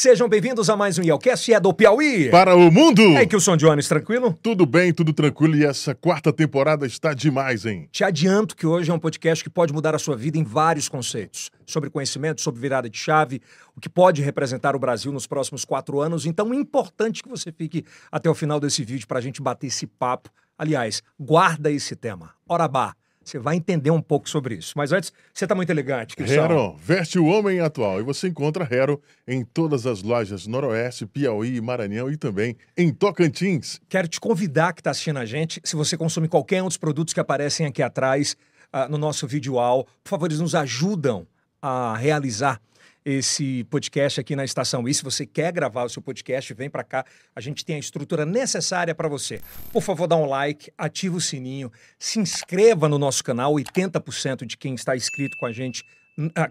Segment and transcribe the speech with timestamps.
[0.00, 2.30] Sejam bem-vindos a mais um Yelcast, é do Piauí.
[2.30, 3.02] Para o mundo!
[3.18, 4.32] É que o Jones, tranquilo?
[4.42, 7.86] Tudo bem, tudo tranquilo e essa quarta temporada está demais, hein?
[7.92, 10.88] Te adianto que hoje é um podcast que pode mudar a sua vida em vários
[10.88, 11.50] conceitos.
[11.66, 13.42] Sobre conhecimento, sobre virada de chave,
[13.76, 16.24] o que pode representar o Brasil nos próximos quatro anos.
[16.24, 19.66] Então é importante que você fique até o final desse vídeo para a gente bater
[19.66, 20.30] esse papo.
[20.56, 22.30] Aliás, guarda esse tema.
[22.48, 22.94] Orabá.
[23.30, 24.72] Você vai entender um pouco sobre isso.
[24.76, 26.52] Mas antes, você está muito elegante, Cristiano.
[26.52, 28.00] Hero, veste o homem atual.
[28.00, 33.80] E você encontra Hero em todas as lojas Noroeste, Piauí, Maranhão e também em Tocantins.
[33.88, 37.14] Quero te convidar que está assistindo a gente, se você consome qualquer um dos produtos
[37.14, 38.36] que aparecem aqui atrás
[38.74, 41.24] uh, no nosso vídeo por favor, eles nos ajudam
[41.62, 42.60] a realizar
[43.04, 44.94] esse podcast aqui na Estação E.
[44.94, 47.04] Se você quer gravar o seu podcast, vem para cá.
[47.34, 49.40] A gente tem a estrutura necessária para você.
[49.72, 53.54] Por favor, dá um like, ativa o sininho, se inscreva no nosso canal.
[53.54, 55.84] 80% de quem está inscrito com a gente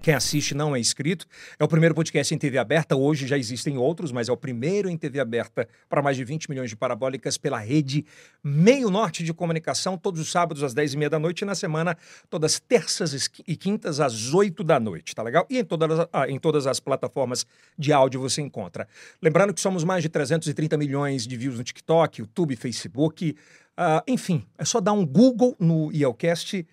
[0.02, 1.26] quem assiste não é inscrito.
[1.58, 2.96] É o primeiro podcast em TV aberta.
[2.96, 6.50] Hoje já existem outros, mas é o primeiro em TV aberta para mais de 20
[6.50, 8.06] milhões de parabólicas pela rede
[8.44, 11.56] Meio Norte de Comunicação, todos os sábados às 10 e meia da noite e na
[11.56, 11.98] semana,
[12.30, 15.46] todas terças e quintas às 8 da noite, tá legal?
[15.50, 17.46] E em todas, ah, em todas as plataformas
[17.78, 18.88] de áudio você encontra.
[19.22, 23.36] Lembrando que somos mais de 330 milhões de views no TikTok, YouTube, Facebook.
[23.78, 26.66] Uh, enfim, é só dar um Google no IELCast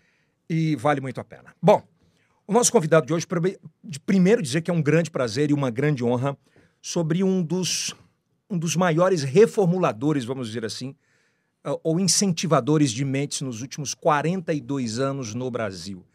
[0.49, 1.55] e vale muito a pena.
[1.63, 1.96] Bom.
[2.49, 3.27] O nosso convidado de hoje,
[4.07, 6.39] primeiro dizer que é um grande prazer e uma grande honra
[6.81, 7.93] sobre um dos,
[8.49, 10.91] um dos maiores reformuladores, vamos dizer assim,
[11.67, 16.07] uh, ou incentivadores de mentes nos últimos 42 anos no Brasil.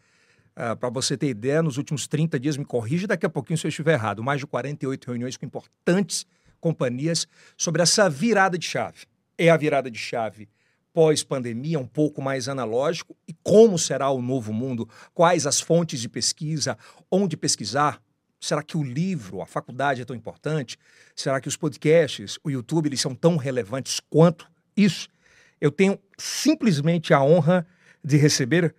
[0.56, 3.66] Uh, Para você ter ideia, nos últimos 30 dias, me corrija daqui a pouquinho se
[3.66, 6.24] eu estiver errado, mais de 48 reuniões com importantes
[6.58, 9.04] companhias sobre essa virada de chave.
[9.36, 10.48] É a virada de chave
[10.92, 16.08] pós-pandemia, um pouco mais analógico, e como será o novo mundo, quais as fontes de
[16.08, 16.76] pesquisa,
[17.10, 18.02] onde pesquisar.
[18.40, 20.76] Será que o livro, a faculdade é tão importante?
[21.14, 25.08] Será que os podcasts, o YouTube, eles são tão relevantes quanto isso?
[25.60, 27.66] Eu tenho simplesmente a honra
[28.04, 28.74] de receber.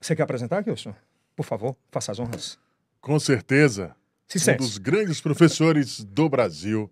[0.00, 0.94] Você quer apresentar, Kilson?
[1.34, 2.58] Por favor, faça as honras.
[3.00, 3.96] Com certeza.
[4.28, 4.58] Se um sente.
[4.58, 6.90] dos grandes professores do Brasil.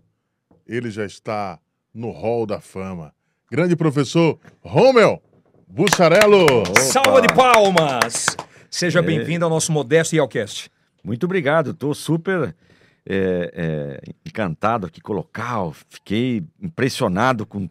[0.65, 1.59] Ele já está
[1.93, 3.13] no hall da fama
[3.51, 5.21] grande professor Romel
[5.67, 6.45] Bussarello.
[6.77, 8.25] Salva de palmas!
[8.69, 9.01] Seja é...
[9.01, 10.69] bem-vindo ao nosso modesto Yalcast.
[11.03, 12.55] Muito obrigado, estou super
[13.07, 17.67] é, é, encantado aqui com o local, fiquei impressionado com,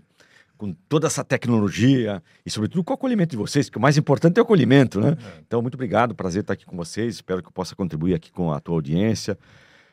[0.57, 4.39] com toda essa tecnologia e, sobretudo, com o acolhimento de vocês, que o mais importante
[4.39, 5.11] é o acolhimento, né?
[5.11, 5.41] É.
[5.47, 8.53] Então, muito obrigado, prazer estar aqui com vocês, espero que eu possa contribuir aqui com
[8.53, 9.39] a tua audiência.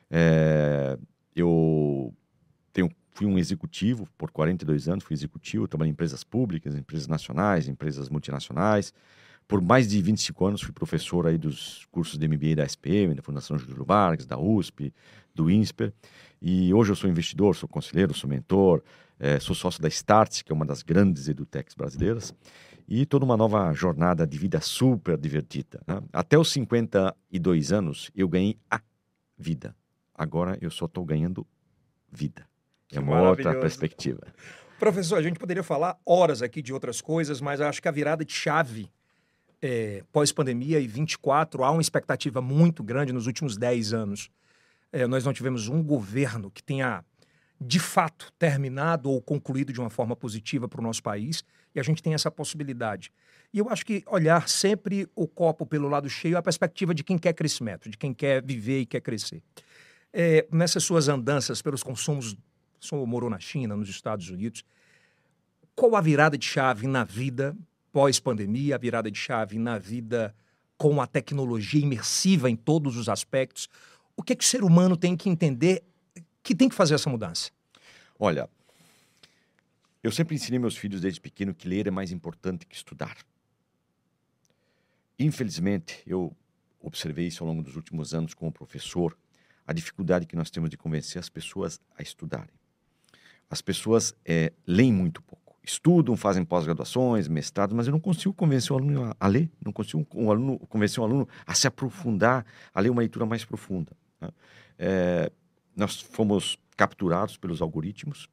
[0.09, 0.97] É,
[1.35, 2.11] eu
[2.73, 7.65] tenho fui um executivo por 42 anos, fui executivo, trabalhei em empresas públicas, empresas nacionais,
[7.69, 8.93] empresas multinacionais.
[9.47, 13.21] Por mais de 25 anos fui professor aí dos cursos de MBA da SPM, da
[13.21, 14.93] Fundação Júlio Vargas, da USP,
[15.33, 15.93] do INSPER.
[16.41, 18.83] E hoje eu sou investidor, sou conselheiro, sou mentor,
[19.17, 22.35] é, sou sócio da Starts, que é uma das grandes edutechs brasileiras.
[22.85, 25.81] E estou numa nova jornada de vida super divertida.
[25.87, 26.01] Né?
[26.11, 28.81] Até os 52 anos eu ganhei a
[29.37, 29.73] vida.
[30.13, 31.47] Agora eu só estou ganhando
[32.11, 32.45] vida.
[32.97, 34.21] É uma outra perspectiva.
[34.79, 38.25] Professor, a gente poderia falar horas aqui de outras coisas, mas acho que a virada
[38.25, 38.89] de chave
[39.61, 44.29] é, pós-pandemia e 24, há uma expectativa muito grande nos últimos 10 anos.
[44.91, 47.03] É, nós não tivemos um governo que tenha,
[47.59, 51.83] de fato, terminado ou concluído de uma forma positiva para o nosso país, e a
[51.83, 53.11] gente tem essa possibilidade.
[53.51, 57.03] E eu acho que olhar sempre o copo pelo lado cheio é a perspectiva de
[57.03, 59.41] quem quer crescimento, de quem quer viver e quer crescer.
[60.13, 62.37] É, nessas suas andanças pelos consumos
[62.79, 64.63] o senhor morou na China, nos Estados Unidos.
[65.75, 67.55] Qual a virada de chave na vida
[67.91, 70.35] pós-pandemia, a virada de chave na vida
[70.77, 73.67] com a tecnologia imersiva em todos os aspectos?
[74.15, 75.83] O que é que o ser humano tem que entender
[76.41, 77.51] que tem que fazer essa mudança?
[78.17, 78.49] Olha,
[80.03, 83.17] eu sempre ensinei meus filhos desde pequeno que ler é mais importante que estudar.
[85.17, 86.35] Infelizmente, eu
[86.79, 89.17] observei isso ao longo dos últimos anos como professor,
[89.65, 92.53] a dificuldade que nós temos de convencer as pessoas a estudarem
[93.49, 95.55] as pessoas é, leem muito pouco.
[95.63, 99.73] Estudam, fazem pós-graduações, mestrados, mas eu não consigo convencer o aluno a, a ler, não
[99.73, 103.91] consigo um aluno, convencer o aluno a se aprofundar, a ler uma leitura mais profunda.
[104.21, 104.29] Né?
[104.77, 105.31] É,
[105.75, 108.29] nós fomos capturados pelos algoritmos.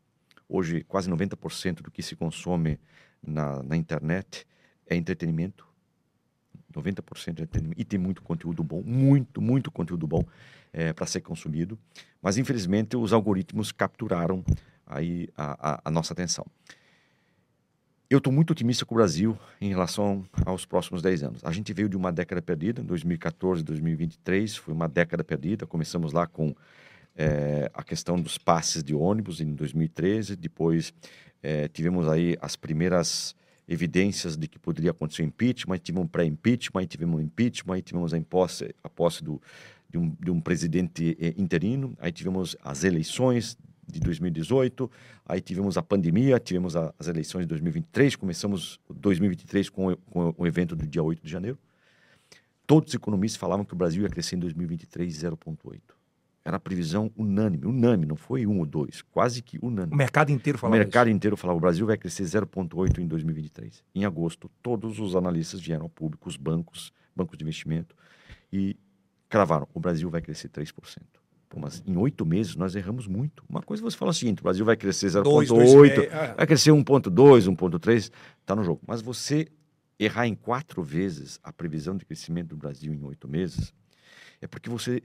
[0.48, 2.78] Hoje, quase 90% do que se consome
[3.26, 4.46] na, na internet
[4.86, 5.66] é entretenimento.
[6.72, 7.80] 90% é entretenimento.
[7.80, 10.22] E tem muito conteúdo bom, muito, muito conteúdo bom
[10.72, 11.78] é, para ser consumido.
[12.20, 14.44] Mas, infelizmente, os algoritmos capturaram
[14.92, 16.46] aí a, a, a nossa atenção.
[18.08, 21.44] Eu estou muito otimista com o Brasil em relação aos próximos 10 anos.
[21.44, 25.66] A gente veio de uma década perdida, 2014, 2023, foi uma década perdida.
[25.66, 26.54] Começamos lá com
[27.16, 30.92] é, a questão dos passes de ônibus em 2013, depois
[31.42, 33.34] é, tivemos aí as primeiras
[33.68, 38.74] evidências de que poderia acontecer impeachment, tivemos um pré-impeachment, tivemos um impeachment, tivemos a posse,
[38.82, 39.40] a posse do,
[39.88, 43.56] de, um, de um presidente eh, interino, aí tivemos as eleições
[43.92, 44.90] de 2018,
[45.26, 50.46] aí tivemos a pandemia, tivemos a, as eleições de 2023, começamos 2023 com, com o
[50.46, 51.58] evento do dia 8 de janeiro.
[52.66, 55.80] Todos os economistas falavam que o Brasil ia crescer em 2023 0,8.
[56.44, 59.94] Era a previsão unânime, unânime, não foi um ou dois, quase que unânime.
[59.94, 61.16] O mercado inteiro falava O mercado isso.
[61.16, 63.84] inteiro falava o Brasil vai crescer 0,8 em 2023.
[63.94, 67.94] Em agosto, todos os analistas vieram ao público, os bancos, bancos de investimento,
[68.52, 68.76] e
[69.28, 71.21] cravaram, o Brasil vai crescer 3%.
[71.52, 73.44] Pô, mas em oito meses nós erramos muito.
[73.46, 76.46] Uma coisa você fala o seguinte, o Brasil vai crescer Dois, 0,8, dois, é, vai
[76.46, 78.10] crescer 1,2, 1,3,
[78.40, 78.80] está no jogo.
[78.86, 79.46] Mas você
[79.98, 83.74] errar em quatro vezes a previsão de crescimento do Brasil em oito meses,
[84.40, 85.02] é porque você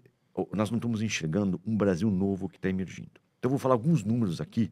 [0.54, 3.12] nós não estamos enxergando um Brasil novo que está emergindo.
[3.40, 4.72] Então, eu vou falar alguns números aqui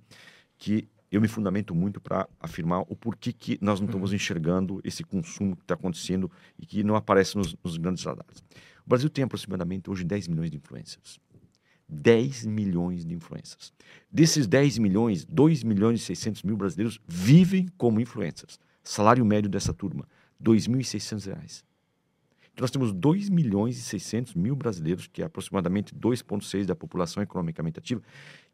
[0.58, 5.04] que eu me fundamento muito para afirmar o porquê que nós não estamos enxergando esse
[5.04, 8.42] consumo que está acontecendo e que não aparece nos, nos, grandes radares.
[8.86, 11.20] O Brasil tem aproximadamente hoje 10 milhões de influencers.
[11.88, 13.74] 10 milhões de influencers.
[14.12, 18.60] Desses 10 milhões, 2 milhões e 600 mil brasileiros vivem como influencers.
[18.84, 20.08] Salário médio dessa turma,
[20.40, 21.64] R$ 2.600.
[22.56, 27.22] Então, nós temos 2 milhões e 600 mil brasileiros, que é aproximadamente 2,6% da população
[27.22, 28.02] economicamente ativa,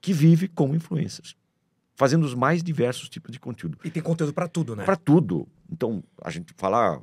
[0.02, 1.36] que vive como influencers,
[1.94, 3.78] fazendo os mais diversos tipos de conteúdo.
[3.84, 4.86] E tem conteúdo para tudo, né?
[4.86, 5.48] Para tudo.
[5.72, 7.00] Então, a gente falar.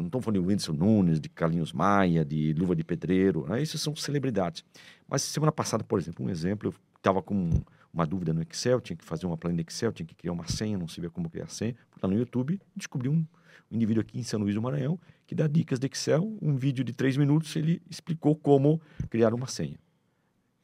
[0.00, 3.60] Não estamos falando de Whindersson Nunes, de Carlinhos Maia, de Luva de Pedreiro, né?
[3.60, 4.64] esses são celebridades.
[5.08, 7.50] Mas semana passada, por exemplo, um exemplo, eu estava com
[7.92, 10.78] uma dúvida no Excel, tinha que fazer uma planilha Excel, tinha que criar uma senha,
[10.78, 11.74] não sabia como criar senha.
[12.02, 13.26] Lá no YouTube, descobri um,
[13.70, 16.84] um indivíduo aqui em São Luís do Maranhão que dá dicas de Excel, um vídeo
[16.84, 19.78] de três minutos, ele explicou como criar uma senha.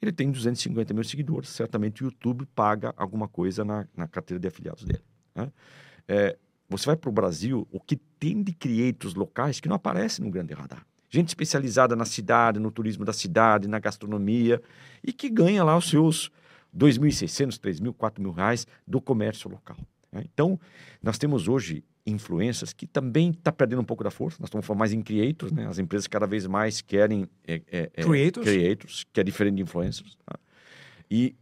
[0.00, 4.46] Ele tem 250 mil seguidores, certamente o YouTube paga alguma coisa na, na carteira de
[4.46, 5.02] afiliados dele.
[5.34, 5.50] Né?
[6.06, 10.20] É, você vai para o Brasil, o que tem de creators locais que não aparece
[10.20, 10.86] no grande radar.
[11.08, 14.60] Gente especializada na cidade, no turismo da cidade, na gastronomia,
[15.02, 16.30] e que ganha lá os seus
[16.76, 19.76] 2.600, 3.000, 4.000 reais do comércio local.
[20.12, 20.24] Né?
[20.32, 20.60] Então,
[21.02, 24.38] nós temos hoje influências que também está perdendo um pouco da força.
[24.40, 25.66] Nós estamos falando mais em creators, né?
[25.66, 28.46] As empresas cada vez mais querem é, é, creators.
[28.46, 30.16] creators, que é diferente de influencers.
[30.24, 30.38] Tá?
[31.10, 31.34] E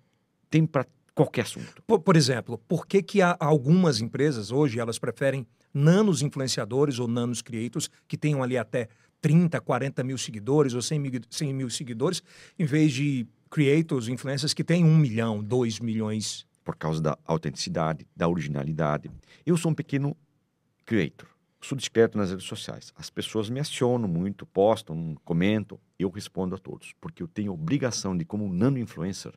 [0.50, 0.84] tem para
[1.16, 1.82] qualquer assunto.
[1.86, 7.08] Por, por, exemplo, por que, que há algumas empresas hoje elas preferem nanos influenciadores ou
[7.08, 8.88] nanos creators que tenham ali até
[9.22, 12.22] 30, 40 mil seguidores ou 100 mil, 100 mil seguidores,
[12.58, 16.46] em vez de creators, influencers que têm um milhão, dois milhões?
[16.62, 19.10] Por causa da autenticidade, da originalidade.
[19.44, 20.14] Eu sou um pequeno
[20.84, 21.28] creator.
[21.62, 22.92] Sou discreto nas redes sociais.
[22.94, 25.80] As pessoas me acionam muito, postam, comentam.
[25.98, 29.32] Eu respondo a todos, porque eu tenho obrigação de, como nano influencer,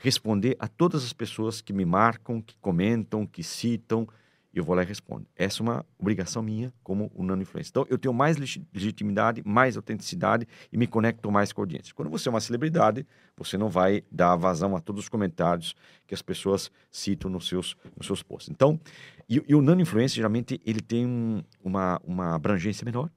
[0.00, 4.08] responder a todas as pessoas que me marcam, que comentam, que citam.
[4.52, 5.26] Eu vou lá e respondo.
[5.36, 7.70] Essa é uma obrigação minha como um nano influencer.
[7.70, 11.94] Então, eu tenho mais legitimidade, mais autenticidade e me conecto mais com a audiência.
[11.94, 13.06] Quando você é uma celebridade,
[13.36, 17.76] você não vai dar vazão a todos os comentários que as pessoas citam nos seus,
[17.96, 18.50] nos seus posts.
[18.50, 18.80] Então,
[19.28, 23.08] e, e o nano influencer, geralmente, ele tem um, uma, uma abrangência menor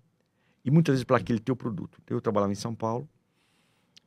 [0.63, 1.99] e muitas vezes para aquele teu produto.
[2.07, 3.09] Eu trabalhava em São Paulo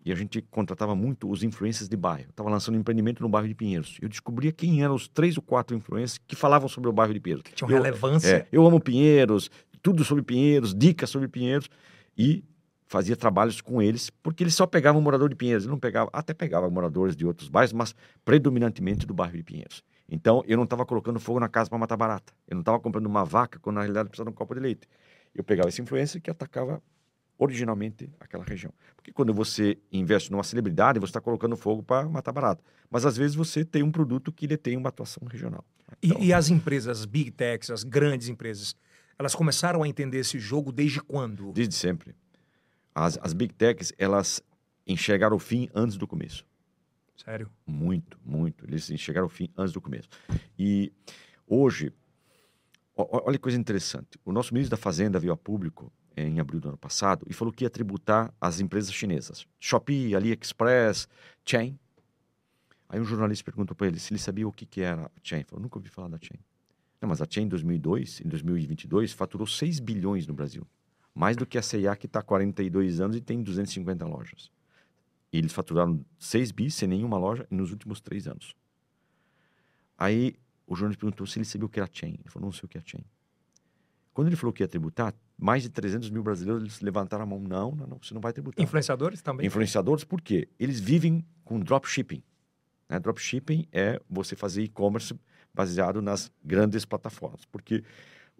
[0.06, 2.30] e a gente contratava muito os influencers de bairro.
[2.30, 3.98] Estava lançando um empreendimento no bairro de Pinheiros.
[4.00, 7.18] Eu descobria quem eram os três ou quatro influencers que falavam sobre o bairro de
[7.18, 7.44] Pinheiros.
[7.52, 8.36] Tinha relevância.
[8.36, 9.50] É, eu amo Pinheiros,
[9.82, 11.68] tudo sobre Pinheiros, dicas sobre Pinheiros.
[12.16, 12.44] E
[12.86, 15.64] fazia trabalhos com eles, porque eles só pegavam morador de Pinheiros.
[15.64, 17.92] Ele não pegava, até pegava moradores de outros bairros, mas
[18.24, 19.82] predominantemente do bairro de Pinheiros.
[20.08, 22.32] Então, eu não estava colocando fogo na casa para matar barata.
[22.46, 24.86] Eu não estava comprando uma vaca quando na realidade precisava de um copo de leite.
[25.34, 26.80] Eu pegava esse influencer que atacava
[27.38, 28.72] originalmente aquela região.
[28.96, 32.62] Porque quando você investe numa celebridade, você está colocando fogo para matar barata.
[32.90, 35.64] Mas às vezes você tem um produto que ele tem uma atuação regional.
[36.02, 36.20] Então...
[36.20, 38.74] E, e, as empresas, as big techs, as grandes empresas,
[39.18, 41.52] elas começaram a entender esse jogo desde quando?
[41.52, 42.14] Desde sempre.
[42.94, 44.42] As, as big techs, elas
[44.86, 46.46] enxergaram o fim antes do começo.
[47.16, 47.50] Sério?
[47.66, 48.64] Muito, muito.
[48.66, 50.08] Eles enxergaram o fim antes do começo.
[50.58, 50.92] E
[51.46, 51.92] hoje,
[52.96, 54.18] olha que coisa interessante.
[54.24, 57.52] O nosso ministro da Fazenda veio a público em abril do ano passado e falou
[57.52, 59.46] que ia tributar as empresas chinesas.
[59.60, 61.08] Shopee, AliExpress,
[61.44, 61.78] Chain.
[62.88, 65.40] Aí um jornalista perguntou para ele se ele sabia o que, que era a Chain.
[65.40, 66.38] Ele falou, nunca ouvi falar da Chain.
[67.00, 70.66] Não, mas a Chain em 2002, em 2022, faturou 6 bilhões no Brasil.
[71.14, 74.50] Mais do que a C&A que está há 42 anos e tem 250 lojas.
[75.32, 78.54] E eles faturaram 6 bis sem nenhuma loja nos últimos três anos.
[79.98, 82.14] Aí o jornalista perguntou se ele sabia o que era Chain.
[82.20, 83.04] Ele falou, não sei o que é Chain.
[84.14, 87.38] Quando ele falou que ia tributar, mais de 300 mil brasileiros levantaram a mão.
[87.38, 88.62] Não, não, não, você não vai tributar.
[88.62, 89.46] Influenciadores também?
[89.46, 90.48] Influenciadores, por quê?
[90.58, 92.22] Eles vivem com dropshipping.
[92.88, 92.98] Né?
[92.98, 95.14] Dropshipping é você fazer e-commerce
[95.52, 97.44] baseado nas grandes plataformas.
[97.44, 97.84] Porque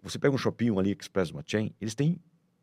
[0.01, 2.19] você pega um Shopping, um AliExpress, uma Chain, eles têm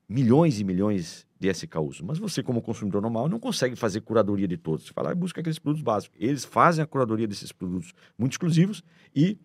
[0.09, 2.00] milhões e milhões de SKUs.
[2.00, 4.87] Mas você, como consumidor normal, não consegue fazer curadoria de todos.
[4.87, 6.17] Você lá e busca aqueles produtos básicos.
[6.21, 8.83] Eles fazem a curadoria desses produtos muito exclusivos
[9.14, 9.38] e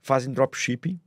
[0.00, 0.98] fazem dropshipping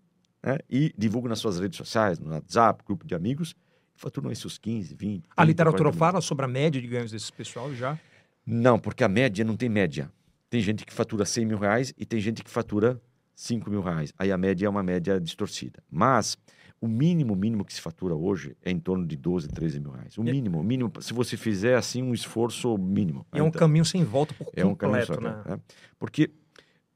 [0.43, 0.57] né?
[0.69, 3.55] e divulgam nas suas redes sociais, no WhatsApp, grupo de amigos,
[3.95, 5.21] faturam aí seus 15, 20.
[5.21, 7.97] 30, A literatura 40 fala sobre a média de ganhos desse pessoal já?
[8.45, 10.11] Não, porque a média não tem média.
[10.49, 13.01] Tem gente que fatura 100 mil reais e tem gente que fatura
[13.35, 14.13] 5 mil reais.
[14.19, 15.81] Aí a média é uma média distorcida.
[15.89, 16.37] Mas
[16.79, 20.17] o mínimo, mínimo que se fatura hoje é em torno de 12, 13 mil reais.
[20.17, 23.25] O mínimo, o mínimo, se você fizer assim um esforço mínimo.
[23.31, 25.43] É um Então, caminho sem volta por é um caminho completo, só, né?
[25.55, 25.59] né?
[25.97, 26.29] Porque,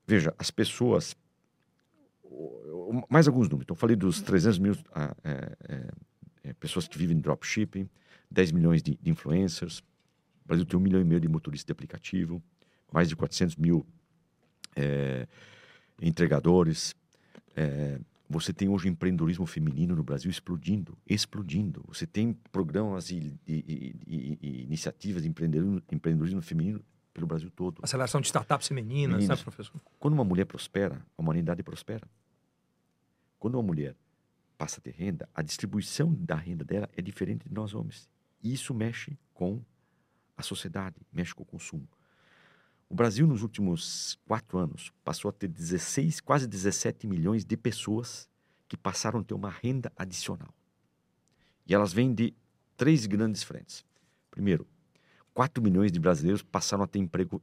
[0.06, 1.16] veja, as pessoas.
[3.10, 3.64] Mais alguns números.
[3.66, 5.90] Então, falei dos 300 mil ah, é, é,
[6.50, 7.90] é, pessoas que vivem em dropshipping,
[8.32, 9.80] 10 milhões de, de influencers.
[9.80, 12.42] O Brasil tem um milhão e meio de motoristas de aplicativo,
[12.92, 13.86] mais de 400 mil
[14.76, 15.28] é,
[16.02, 16.96] entregadores.
[17.56, 21.84] É, você tem hoje empreendedorismo feminino no Brasil explodindo, explodindo.
[21.88, 26.82] Você tem programas e, e- e- e- e iniciativas de empreendedorismo, empreendedorismo feminino
[27.18, 27.80] pelo Brasil todo.
[27.82, 29.40] Aceleração de startups femininas, Meninas.
[29.40, 29.82] né, professor?
[29.98, 32.08] Quando uma mulher prospera, a humanidade prospera.
[33.40, 33.96] Quando uma mulher
[34.56, 38.08] passa a ter renda, a distribuição da renda dela é diferente de nós homens.
[38.44, 39.64] E isso mexe com
[40.38, 41.88] a sociedade, mexe com o consumo.
[42.88, 48.30] O Brasil, nos últimos quatro anos, passou a ter 16, quase 17 milhões de pessoas
[48.68, 50.54] que passaram a ter uma renda adicional.
[51.66, 52.36] E elas vêm de
[52.78, 53.84] três grandes frentes.
[54.30, 54.68] Primeiro,
[55.38, 57.40] 4 milhões de brasileiros passaram a ter emprego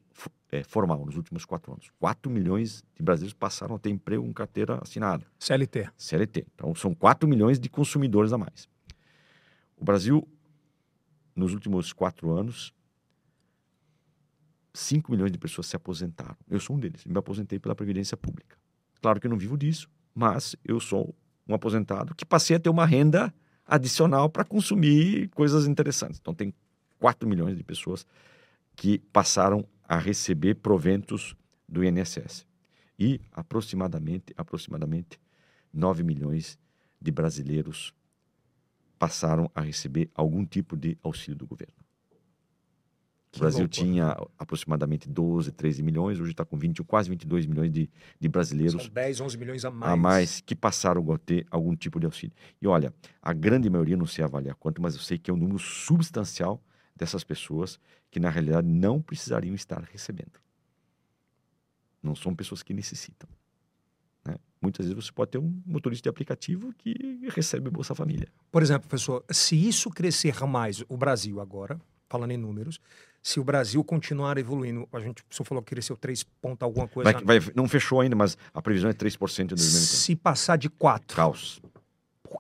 [0.51, 1.93] eh, formal nos últimos quatro anos.
[2.01, 5.91] 4 milhões de brasileiros passaram a ter emprego com carteira assinada, CLT.
[5.97, 6.45] CLT.
[6.57, 8.69] Então, são 4 milhões de consumidores a mais.
[9.77, 10.27] O Brasil,
[11.37, 12.75] nos últimos quatro anos,
[14.73, 16.37] 5 milhões de pessoas se aposentaram.
[16.51, 17.05] Eu sou um deles.
[17.05, 18.57] Me aposentei pela Previdência Pública.
[19.01, 21.15] Claro que eu não vivo disso, mas eu sou
[21.47, 23.33] um aposentado que passei a ter uma renda
[23.65, 26.19] adicional para consumir coisas interessantes.
[26.19, 26.53] Então, tem
[27.05, 28.07] 4 milhões de pessoas
[28.75, 31.37] que passaram a receber proventos
[31.69, 32.47] do INSS.
[32.99, 35.21] E aproximadamente, aproximadamente
[35.71, 36.59] 9 milhões
[36.99, 37.93] de brasileiros
[38.99, 41.75] passaram a receber algum tipo de auxílio do governo.
[43.31, 43.85] Que o Brasil loucura.
[43.85, 48.83] tinha aproximadamente 12, 13 milhões, hoje está com 20, quase 22 milhões de, de brasileiros
[48.83, 49.93] São 10, 11 milhões a mais.
[49.93, 52.35] a mais que passaram a ter algum tipo de auxílio.
[52.63, 55.37] E olha, a grande maioria, não sei avaliar quanto, mas eu sei que é um
[55.37, 56.65] número substancial
[56.97, 57.79] dessas pessoas
[58.11, 60.39] que, na realidade, não precisariam estar recebendo.
[62.03, 63.29] Não são pessoas que necessitam.
[64.25, 64.37] né?
[64.61, 66.95] Muitas vezes você pode ter um motorista de aplicativo que
[67.35, 68.29] recebe Bolsa Família.
[68.51, 72.79] Por exemplo, professor, se isso crescer mais, o Brasil agora, falando em números,
[73.23, 76.87] se o Brasil continuar evoluindo, a gente, o senhor falou que cresceu 3 ponto alguma
[76.87, 77.11] coisa.
[77.23, 79.89] Vai, vai- não fechou ainda, mas a previsão é 3% em 2020.
[79.89, 81.61] se passar de 4, Caos.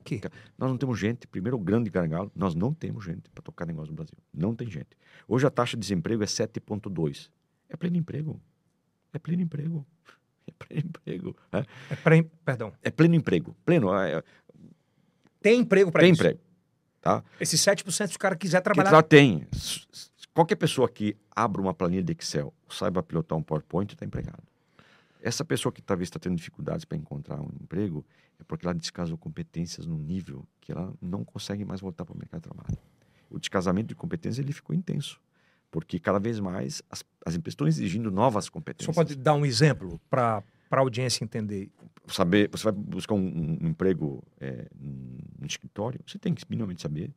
[0.05, 0.21] Quê?
[0.59, 3.91] Nós não temos gente, primeiro o grande gargalo, nós não temos gente para tocar negócio
[3.91, 4.17] no Brasil.
[4.33, 4.97] Não tem gente.
[5.27, 7.31] Hoje a taxa de desemprego é 7,2.
[7.69, 8.41] É pleno emprego.
[9.13, 9.87] É pleno emprego.
[10.47, 11.35] É pleno emprego.
[11.51, 12.71] É, É pra, perdão.
[12.83, 13.57] é pleno emprego.
[13.65, 13.95] Pleno.
[13.95, 14.23] É, é,
[15.41, 16.21] Tem emprego para tem isso?
[16.21, 16.39] emprego.
[17.01, 17.25] Tá?
[17.41, 18.91] Esses 7% se o cara quiser Que trabalhar.
[18.93, 19.47] lá tem.
[20.35, 24.43] Qualquer pessoa que abra uma planilha de Excel, saiba pilotar um PowerPoint, está empregado.
[25.23, 28.05] Essa pessoa que talvez está tendo dificuldades para encontrar um emprego
[28.38, 32.19] é porque ela descasou competências num nível que ela não consegue mais voltar para o
[32.19, 32.79] mercado de trabalho.
[33.31, 35.21] O descasamento de competências ele ficou intenso,
[35.71, 38.95] porque cada vez mais as, as empresas estão exigindo novas competências.
[38.95, 41.71] senhor pode dar um exemplo para a audiência entender?
[42.07, 47.11] saber, você vai buscar um, um emprego é, no escritório, você tem que minimamente saber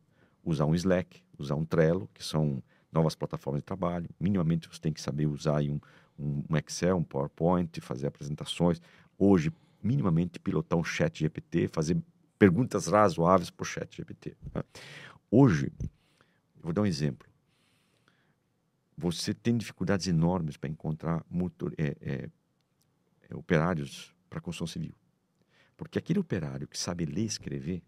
[0.43, 4.09] usar um Slack, usar um Trello, que são novas plataformas de trabalho.
[4.19, 5.79] Minimamente você tem que saber usar um,
[6.17, 8.81] um Excel, um PowerPoint, fazer apresentações.
[9.17, 11.97] Hoje, minimamente pilotar um chat GPT, fazer
[12.37, 14.35] perguntas razoáveis para o chat GPT.
[14.53, 14.63] né?
[15.29, 15.71] Hoje,
[16.61, 17.27] vou dar um exemplo.
[18.97, 22.29] Você tem dificuldades enormes para encontrar motor, é, é,
[23.29, 24.95] é, operários para construção civil.
[25.75, 27.83] Porque aquele operário que sabe ler e escrever,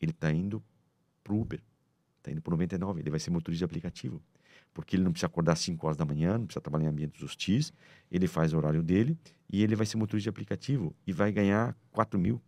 [0.00, 0.62] ele está indo
[1.22, 1.62] para o Uber,
[2.18, 4.22] está indo para o 99, ele vai ser motorista de aplicativo.
[4.74, 7.22] Porque ele não precisa acordar às 5 horas da manhã, não precisa trabalhar em ambientes
[7.22, 7.72] hostis,
[8.10, 9.18] ele faz o horário dele
[9.52, 12.40] e ele vai ser motorista de aplicativo e vai ganhar 4 mil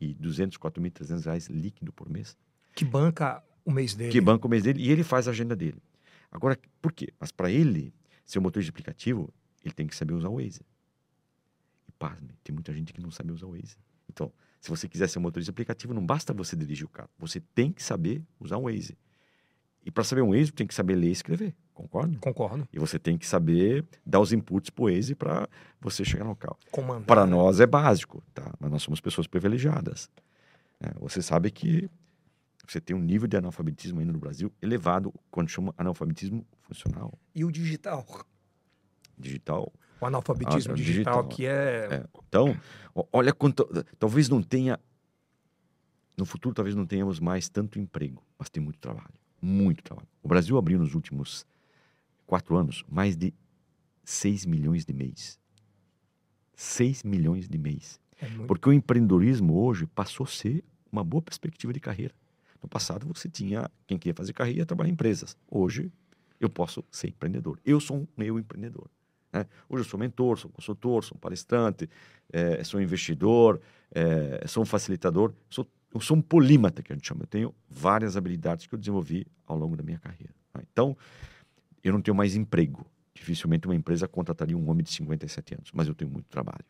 [0.00, 2.36] e 200, 4.300 reais líquido por mês
[2.74, 4.12] Que banca o mês dele?
[4.12, 5.82] que banca o mês dele e ele faz a agenda dele.
[6.30, 7.12] Agora, por quê?
[7.20, 7.92] Mas para ele
[8.24, 9.32] ser um motorista de aplicativo,
[9.64, 10.62] ele tem que saber usar o Waze.
[11.88, 13.76] E pasme, tem muita gente que não sabe usar o Waze.
[14.08, 17.10] Então, Se você quiser ser motorista aplicativo, não basta você dirigir o carro.
[17.18, 18.96] Você tem que saber usar um Waze.
[19.86, 21.54] E para saber um Waze, tem que saber ler e escrever.
[21.72, 22.18] Concorda?
[22.18, 22.68] Concordo.
[22.72, 25.48] E você tem que saber dar os inputs para o Waze para
[25.80, 26.58] você chegar no local.
[27.06, 28.52] Para nós é básico, tá?
[28.58, 30.10] Mas nós somos pessoas privilegiadas.
[30.80, 31.88] É, você sabe que
[32.66, 37.16] você tem um nível de analfabetismo ainda no Brasil elevado, quando chama analfabetismo funcional.
[37.32, 38.04] E o digital?
[39.16, 39.72] Digital.
[40.00, 41.28] O analfabetismo Ah, digital, digital.
[41.28, 41.88] que é...
[41.92, 42.04] É.
[42.28, 42.58] Então,
[43.12, 43.64] olha quanto.
[44.00, 44.80] Talvez não tenha.
[46.18, 49.14] No futuro, talvez não tenhamos mais tanto emprego, mas tem muito trabalho.
[49.40, 50.08] Muito trabalho.
[50.22, 51.46] O Brasil abriu nos últimos
[52.26, 53.32] quatro anos mais de
[54.04, 55.38] 6 milhões de mês.
[56.54, 58.00] 6 milhões de mês.
[58.20, 62.14] é Porque o empreendedorismo hoje passou a ser uma boa perspectiva de carreira.
[62.62, 65.36] No passado, você tinha quem queria fazer carreira trabalhar em empresas.
[65.48, 65.92] Hoje,
[66.40, 67.60] eu posso ser empreendedor.
[67.64, 68.88] Eu sou um meio empreendedor.
[69.32, 69.46] né?
[69.68, 71.88] Hoje, eu sou mentor, sou consultor, sou um palestrante,
[72.32, 73.60] eh, sou investidor,
[73.94, 75.32] eh, sou um facilitador.
[75.50, 77.22] Sou, eu sou um polímata, que a gente chama.
[77.22, 80.34] Eu tenho várias habilidades que eu desenvolvi ao longo da minha carreira.
[80.52, 80.62] tá?
[80.70, 80.96] Então,
[81.82, 82.86] eu não tenho mais emprego.
[83.14, 86.64] Dificilmente uma empresa contrataria um homem de 57 anos, mas eu tenho muito trabalho.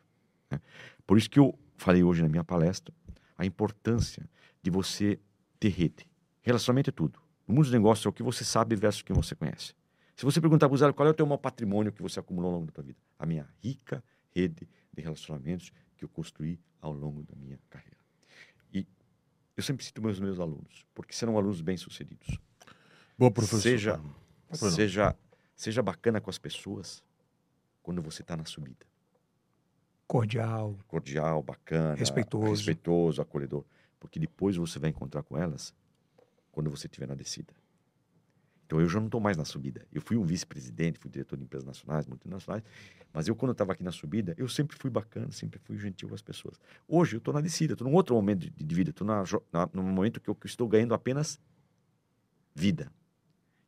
[0.49, 0.61] né?
[1.05, 2.93] Por isso que eu falei hoje na minha palestra
[3.37, 4.27] a importância
[4.63, 5.19] de você
[5.59, 6.07] ter rede.
[6.41, 7.19] Relacionamento é tudo.
[7.47, 9.73] No mundo dos negócios é o que você sabe versus o que você conhece.
[10.15, 12.55] Se você perguntar para o qual é o teu maior patrimônio que você acumulou ao
[12.59, 14.03] longo da tua vida, a minha rica
[14.33, 17.96] rede de relacionamentos que eu construí ao longo da minha carreira.
[19.57, 22.37] Eu sempre cito meus meus alunos, porque serão alunos bem-sucedidos.
[23.17, 23.59] Professor.
[23.59, 24.69] Seja, não.
[24.69, 25.15] seja,
[25.55, 27.03] seja bacana com as pessoas
[27.81, 28.85] quando você está na subida
[30.07, 30.77] Cordial.
[30.87, 32.51] cordial, bacana, Respeitoso.
[32.51, 33.65] respeitoso, acolhedor,
[33.99, 35.73] porque depois você vai encontrar com elas
[36.51, 37.53] quando você estiver na descida.
[38.67, 39.87] Então eu já não estou mais na subida.
[39.93, 42.61] Eu fui um vice-presidente, fui diretor de empresas nacionais, multinacionais,
[43.13, 46.15] mas eu quando estava aqui na subida, eu sempre fui bacana, sempre fui gentil com
[46.15, 46.59] as pessoas.
[46.85, 49.07] Hoje eu estou na descida, estou num outro momento de, de vida, estou
[49.73, 51.39] num momento que eu estou ganhando apenas
[52.53, 52.91] vida.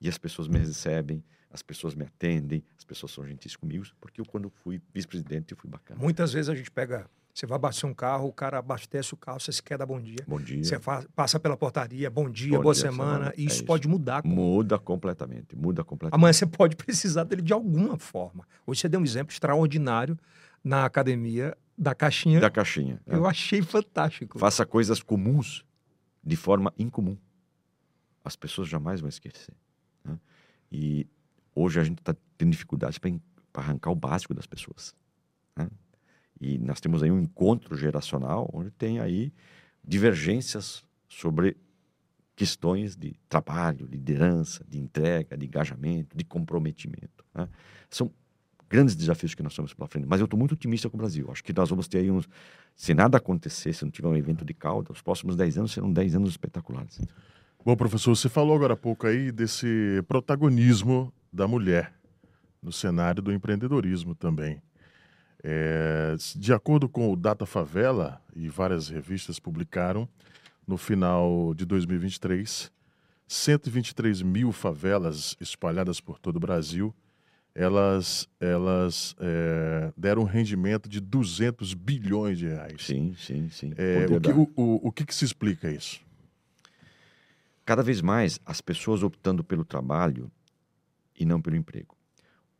[0.01, 4.20] E as pessoas me recebem, as pessoas me atendem, as pessoas são gentis comigo, porque
[4.20, 6.00] eu quando fui vice-presidente eu fui bacana.
[6.00, 7.10] Muitas vezes a gente pega...
[7.33, 10.00] Você vai abastecer um carro, o cara abastece o carro, você se quer dar bom
[10.01, 10.18] dia.
[10.27, 10.63] Bom dia.
[10.63, 13.13] Você fa- passa pela portaria, bom dia, Bom boa dia, semana.
[13.13, 13.33] semana.
[13.37, 13.65] E É isso, isso.
[13.65, 14.22] pode mudar.
[14.25, 16.20] Muda completamente, muda completamente.
[16.20, 18.46] Amanhã você pode precisar dele de alguma forma.
[18.68, 20.18] Hoje você deu um exemplo extraordinário
[20.63, 22.42] na academia da caixinha.
[22.42, 23.00] Da caixinha.
[23.05, 23.15] é.
[23.15, 24.37] Eu achei fantástico.
[24.37, 25.63] Faça coisas comuns
[26.22, 27.18] de forma incomum.
[28.25, 29.53] As pessoas jamais vão esquecer.
[30.03, 30.20] né?
[30.70, 31.07] E
[31.55, 33.11] hoje a gente está tendo dificuldades para
[33.63, 34.94] arrancar o básico das pessoas.
[35.55, 35.70] né?
[36.39, 39.33] E nós temos aí um encontro geracional onde tem aí
[39.85, 41.57] divergências sobre
[42.35, 47.25] questões de trabalho, liderança, de entrega, de engajamento, de comprometimento.
[47.33, 47.49] né?
[47.89, 48.09] São
[48.69, 50.07] grandes desafios que nós temos pela frente.
[50.07, 51.29] Mas eu estou muito otimista com o Brasil.
[51.31, 52.29] Acho que nós vamos ter aí uns.
[52.75, 55.91] Se nada acontecer, se não tiver um evento de cauda, os próximos 10 anos serão
[55.91, 57.01] 10 anos espetaculares.
[57.65, 61.93] Bom, professor, você falou agora há pouco aí desse protagonismo da mulher
[62.61, 64.61] no cenário do empreendedorismo também.
[65.43, 70.07] É, de acordo com o Data Favela, e várias revistas publicaram,
[70.67, 72.71] no final de 2023,
[73.27, 76.93] 123 mil favelas espalhadas por todo o Brasil,
[77.55, 82.85] elas, elas é, deram um rendimento de 200 bilhões de reais.
[82.85, 83.73] Sim, sim, sim.
[83.77, 85.99] É, o, que, o, o, o que que se explica isso?
[87.65, 90.31] Cada vez mais as pessoas optando pelo trabalho
[91.19, 91.99] e não pelo emprego.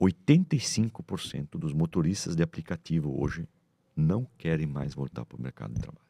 [0.02, 3.48] 85% dos motoristas de aplicativo hoje
[3.96, 6.08] não querem mais voltar para o mercado de trabalho.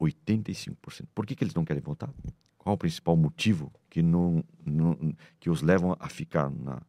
[0.00, 1.06] 85%.
[1.14, 2.12] Por que, que eles não querem voltar?
[2.56, 4.96] Qual o principal motivo que, não, não-
[5.38, 6.80] que os levam a ficar na,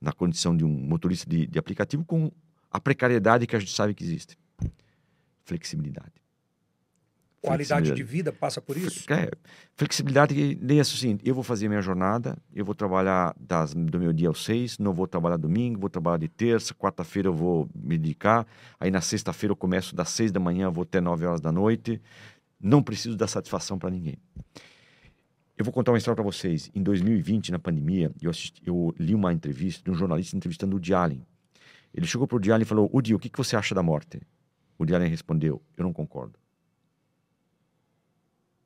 [0.00, 2.32] na condição de um motorista de, de aplicativo com
[2.70, 4.36] a precariedade que a gente sabe que existe?
[5.44, 6.12] Flexibilidade.
[7.44, 9.04] Qualidade de vida passa por isso?
[9.12, 9.30] É,
[9.76, 14.12] flexibilidade nem é assim, eu vou fazer minha jornada, eu vou trabalhar das, do meu
[14.12, 17.98] dia aos seis, não vou trabalhar domingo, vou trabalhar de terça, quarta-feira eu vou me
[17.98, 18.46] dedicar,
[18.80, 22.00] aí na sexta-feira eu começo das seis da manhã, vou até nove horas da noite,
[22.60, 24.16] não preciso dar satisfação para ninguém.
[25.56, 26.68] Eu vou contar uma história para vocês.
[26.74, 30.76] Em 2020, na pandemia, eu, assisti, eu li uma entrevista de um jornalista entrevistando o
[30.76, 31.26] Woody Allen.
[31.94, 33.82] Ele chegou para o Woody Allen e falou, Woody, o que, que você acha da
[33.82, 34.16] morte?
[34.76, 36.43] O Woody Allen respondeu, eu não concordo.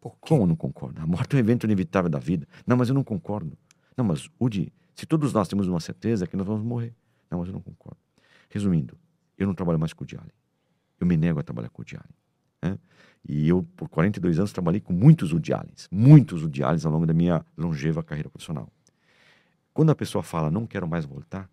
[0.00, 0.28] Por quê?
[0.28, 1.00] Como não concordo?
[1.00, 2.46] A morte é um evento inevitável da vida.
[2.66, 3.56] Não, mas eu não concordo.
[3.96, 6.94] Não, mas, Udi, se todos nós temos uma certeza que nós vamos morrer.
[7.30, 7.98] Não, mas eu não concordo.
[8.48, 8.96] Resumindo,
[9.37, 10.32] eu não trabalho mais com o Diário.
[11.00, 12.14] Eu me nego a trabalhar com o Diário.
[12.62, 12.78] Né?
[13.28, 15.88] E eu, por 42 anos, trabalhei com muitos Woody Allens.
[15.90, 18.68] Muitos Woody Allens ao longo da minha longeva carreira profissional.
[19.72, 21.48] Quando a pessoa fala, não quero mais voltar,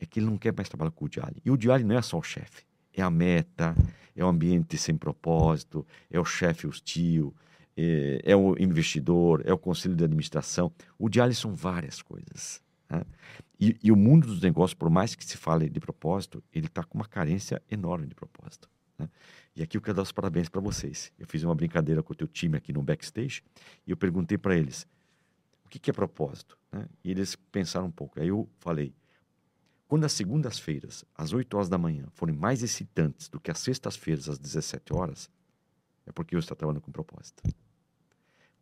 [0.00, 1.42] é que ele não quer mais trabalhar com o Woody Allen.
[1.44, 2.64] E o Woody Allen não é só o chefe.
[2.94, 3.74] É a meta,
[4.16, 7.34] é o ambiente sem propósito, é o chefe hostil,
[7.80, 10.72] é, é, o investidor, é o conselho de administração.
[10.98, 12.60] O diálogo são várias coisas.
[12.90, 13.04] Né?
[13.60, 16.82] E, e, o mundo dos negócios, por mais que se fale de propósito, ele está
[16.82, 18.68] com uma carência enorme de propósito.
[18.98, 19.08] Né?
[19.54, 21.12] E aqui eu quero dar os parabéns para vocês.
[21.16, 23.44] Eu fiz uma brincadeira com o teu time aqui no backstage
[23.86, 24.84] e eu perguntei para eles
[25.64, 26.58] o que, que é propósito.
[26.72, 26.84] Né?
[27.04, 28.20] E eles pensaram um pouco.
[28.20, 28.92] Aí eu falei,
[29.86, 34.28] quando as segundas-feiras, às 8 horas da manhã, forem mais excitantes do que as sextas-feiras,
[34.28, 35.30] às 17 horas,
[36.06, 37.40] é porque você está trabalhando com propósito.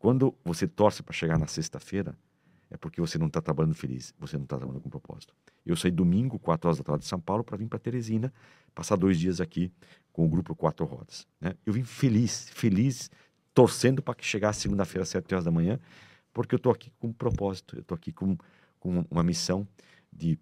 [0.06, 2.16] Quando você torce para chegar na sexta-feira,
[2.70, 5.34] é porque você não está trabalhando feliz, você não está trabalhando com propósito.
[5.66, 8.32] Eu saí domingo, 4 horas da tarde de São Paulo, para vir para Teresina,
[8.72, 9.72] passar dois dias aqui
[10.12, 11.26] com o grupo Quatro Rodas.
[11.40, 11.54] Né?
[11.66, 13.10] Eu vim feliz, feliz,
[13.52, 15.76] torcendo para que chegasse segunda-feira, às 7 horas da manhã,
[16.32, 18.38] porque eu estou aqui com propósito, eu estou aqui com,
[18.78, 19.66] com uma missão
[20.12, 20.38] de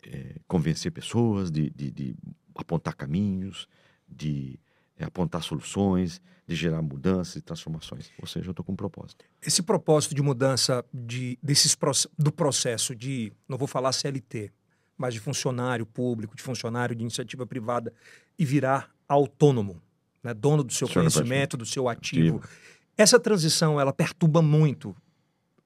[0.00, 2.16] é, convencer pessoas, de, de, de,
[2.54, 3.66] apontar caminhos,
[4.08, 4.60] de
[4.98, 8.10] é, apontar soluções, de gerar mudanças e transformações.
[8.20, 9.24] Ou seja, eu estou com um propósito.
[9.42, 11.76] Esse propósito de mudança de, desses,
[12.18, 14.52] do processo de, não vou falar CLT,
[14.96, 17.92] mas de funcionário público, de funcionário de iniciativa privada
[18.38, 19.82] e virar autônomo,
[20.22, 20.34] né?
[20.34, 22.38] dono do seu conhecimento, do seu ativo.
[22.38, 22.54] ativo.
[22.96, 24.94] Essa transição, ela perturba muito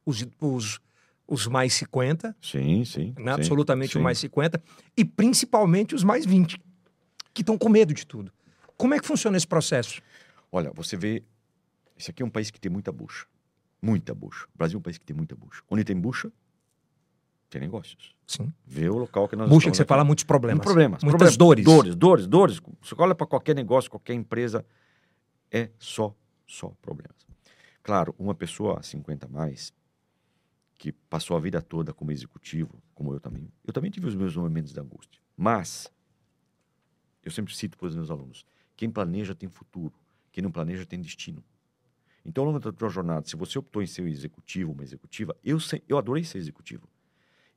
[0.06, 0.80] os, os
[1.28, 2.34] os mais 50.
[2.40, 3.12] Sim, sim.
[3.18, 3.34] Né?
[3.34, 3.98] sim Absolutamente sim.
[3.98, 4.62] os mais 50.
[4.96, 6.58] E principalmente os mais 20,
[7.34, 8.32] que estão com medo de tudo.
[8.78, 10.00] Como é que funciona esse processo?
[10.50, 11.22] Olha, você vê.
[11.96, 13.26] Esse aqui é um país que tem muita bucha.
[13.82, 14.46] Muita bucha.
[14.54, 15.62] O Brasil é um país que tem muita bucha.
[15.68, 16.32] Onde tem bucha,
[17.50, 18.14] tem negócios.
[18.26, 18.52] Sim.
[18.64, 19.88] Vê o local que nós Bucha que você aqui.
[19.88, 20.64] fala muitos problemas.
[20.64, 21.02] problemas.
[21.02, 21.36] Muitas problemas.
[21.36, 21.64] dores.
[21.64, 22.60] Dores, dores, dores.
[22.80, 24.64] Você olha para qualquer negócio, qualquer empresa,
[25.50, 26.14] é só,
[26.46, 27.26] só problemas.
[27.82, 29.72] Claro, uma pessoa 50 a mais,
[30.76, 34.36] que passou a vida toda como executivo, como eu também, eu também tive os meus
[34.36, 35.20] momentos de angústia.
[35.36, 35.90] Mas,
[37.24, 38.44] eu sempre cito para os meus alunos:
[38.78, 39.92] quem planeja tem futuro,
[40.30, 41.42] quem não planeja tem destino.
[42.24, 45.36] Então, ao longo da tua jornada, se você optou em ser um executivo, uma executiva,
[45.42, 46.88] eu, eu adorei ser executivo.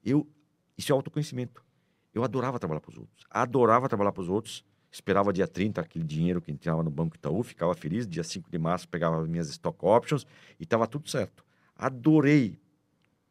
[0.03, 0.27] Eu,
[0.75, 1.63] isso é autoconhecimento.
[2.11, 3.23] Eu adorava trabalhar para os outros.
[3.29, 4.65] Adorava trabalhar para os outros.
[4.91, 8.07] Esperava dia 30 aquele dinheiro que entrava no Banco Itaú, ficava feliz.
[8.07, 10.25] Dia 5 de março pegava as minhas stock options
[10.59, 11.45] e estava tudo certo.
[11.75, 12.59] Adorei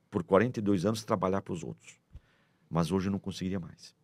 [0.09, 1.98] por 42 anos trabalhar para os outros.
[2.70, 3.96] Mas hoje eu não conseguiria mais.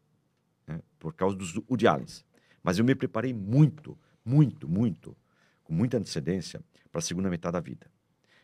[0.67, 0.81] Né?
[0.99, 2.25] Por causa dos Woody Allens.
[2.67, 5.17] Mas eu me preparei muito, muito, muito,
[5.63, 7.87] com muita antecedência para a segunda metade da vida.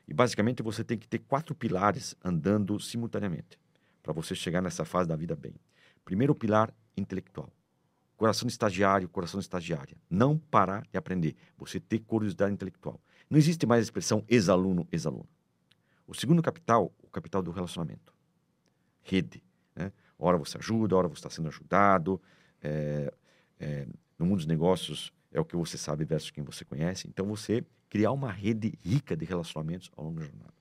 [0.07, 3.59] E basicamente você tem que ter quatro pilares andando simultaneamente
[4.01, 5.57] para você chegar nessa fase da vida bem.
[6.05, 7.53] Primeiro pilar intelectual.
[8.17, 9.97] Coração estagiário, coração estagiária.
[10.09, 11.35] Não parar de aprender.
[11.59, 13.01] Você ter curiosidade intelectual.
[13.29, 15.29] Não existe mais a expressão ex-aluno, ex-aluno.
[16.07, 18.15] O segundo capital, o capital do relacionamento.
[19.03, 19.43] Rede.
[19.75, 19.91] Né?
[20.17, 22.23] Ora você ajuda, ora você está sendo ajudado.
[22.63, 23.13] É,
[23.59, 23.87] é,
[24.23, 27.09] no mundo dos negócios é o que você sabe versus quem você conhece.
[27.09, 30.55] Então você criar uma rede rica de relacionamentos ao longo da jornada.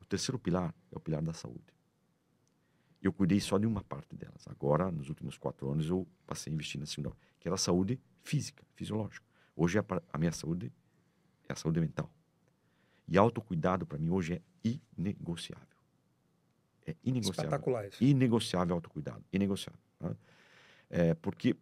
[0.00, 1.74] O terceiro pilar é o pilar da saúde.
[3.02, 4.46] Eu cuidei só de uma parte delas.
[4.46, 7.98] Agora, nos últimos quatro anos, eu passei a investir na segunda, que era a saúde
[8.22, 9.24] física, fisiológica.
[9.54, 10.72] Hoje a, minha saúde
[11.48, 12.10] é a saúde mental.
[13.08, 14.42] E autocuidado, para mim, hoje é
[14.96, 15.66] inegociável.
[16.86, 17.44] É inegociável.
[17.44, 18.02] Espetacular isso.
[18.02, 19.24] Inegociável autocuidado.
[19.32, 19.80] Inegociável.
[20.00, 20.16] Né?
[20.90, 21.56] É, porque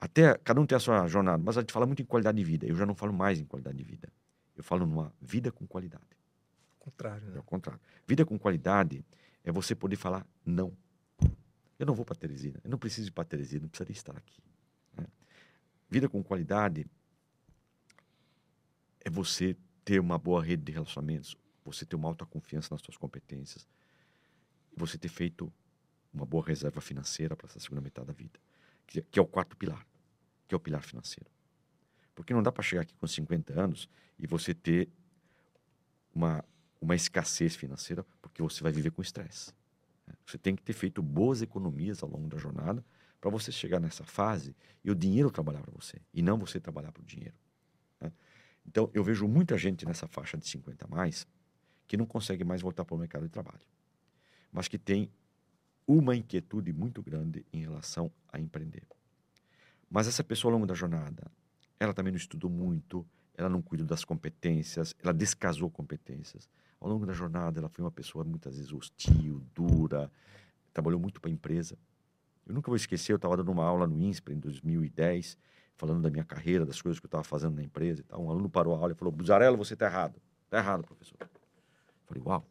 [0.00, 2.44] até cada um tem a sua jornada, mas a gente fala muito em qualidade de
[2.44, 2.66] vida.
[2.66, 4.12] Eu já não falo mais em qualidade de vida.
[4.56, 6.04] Eu falo numa vida com qualidade.
[6.78, 7.36] Contrário, né?
[7.36, 7.80] É o contrário.
[8.06, 9.04] Vida com qualidade
[9.42, 10.76] é você poder falar não.
[11.78, 12.60] Eu não vou para Teresina.
[12.62, 13.62] Eu não preciso ir para Teresina.
[13.62, 14.42] Não precisaria estar aqui.
[14.96, 15.06] Né?
[15.90, 16.86] Vida com qualidade
[19.04, 22.96] é você ter uma boa rede de relacionamentos, você ter uma alta confiança nas suas
[22.96, 23.68] competências,
[24.76, 25.52] você ter feito
[26.12, 28.40] uma boa reserva financeira para essa segunda metade da vida,
[28.86, 29.86] que, é o quarto pilar,
[30.46, 31.30] que é o pilar financeiro.
[32.14, 34.88] Porque não dá para chegar aqui com 50 anos e você ter
[36.14, 36.44] uma,
[36.80, 39.52] uma escassez financeira, porque você vai viver com estresse.
[40.06, 40.14] Né?
[40.24, 42.84] Você tem que ter feito boas economias ao longo da jornada
[43.20, 46.92] para você chegar nessa fase e o dinheiro trabalhar para você, e não você trabalhar
[46.92, 47.34] para o dinheiro.
[48.66, 51.26] Então, eu vejo muita gente nessa faixa de 50 a mais
[51.86, 53.64] que não consegue mais voltar para o mercado de trabalho,
[54.50, 55.10] mas que tem
[55.86, 58.82] uma inquietude muito grande em relação a empreender.
[59.88, 61.30] Mas essa pessoa, ao longo da jornada,
[61.78, 66.48] ela também não estudou muito, ela não cuidou das competências, ela descasou competências.
[66.80, 70.10] Ao longo da jornada, ela foi uma pessoa muitas vezes hostil, dura,
[70.72, 71.78] trabalhou muito para a empresa.
[72.46, 75.38] Eu nunca vou esquecer, eu estava dando uma aula no INSPER em 2010
[75.76, 78.22] falando da minha carreira, das coisas que eu estava fazendo na empresa e tal.
[78.24, 80.20] Um aluno parou a aula e falou: Buzarello, você está errado.
[80.44, 81.16] Está errado, professor.
[81.20, 81.28] Eu
[82.06, 82.46] falei: Uau,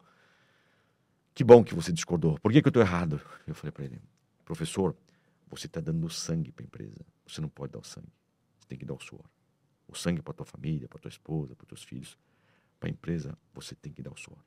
[1.36, 2.38] que bom que você discordou.
[2.40, 3.20] Por que, que eu estou errado?
[3.46, 4.00] Eu falei para ele:
[4.42, 4.96] Professor,
[5.50, 7.04] você está dando sangue para a empresa.
[7.26, 8.10] você não pode dar o sangue.
[8.58, 9.24] Você tem que dar o suor.
[9.86, 12.16] O sangue para tua família, para tua esposa, para teus filhos.
[12.80, 14.38] Para a empresa, você tem que dar o suor.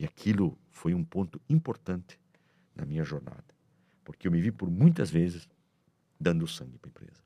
[0.00, 2.18] E aquilo foi um ponto importante
[2.74, 3.54] na minha jornada,
[4.04, 5.48] porque eu me vi por muitas vezes
[6.18, 7.22] dando sangue para a empresa.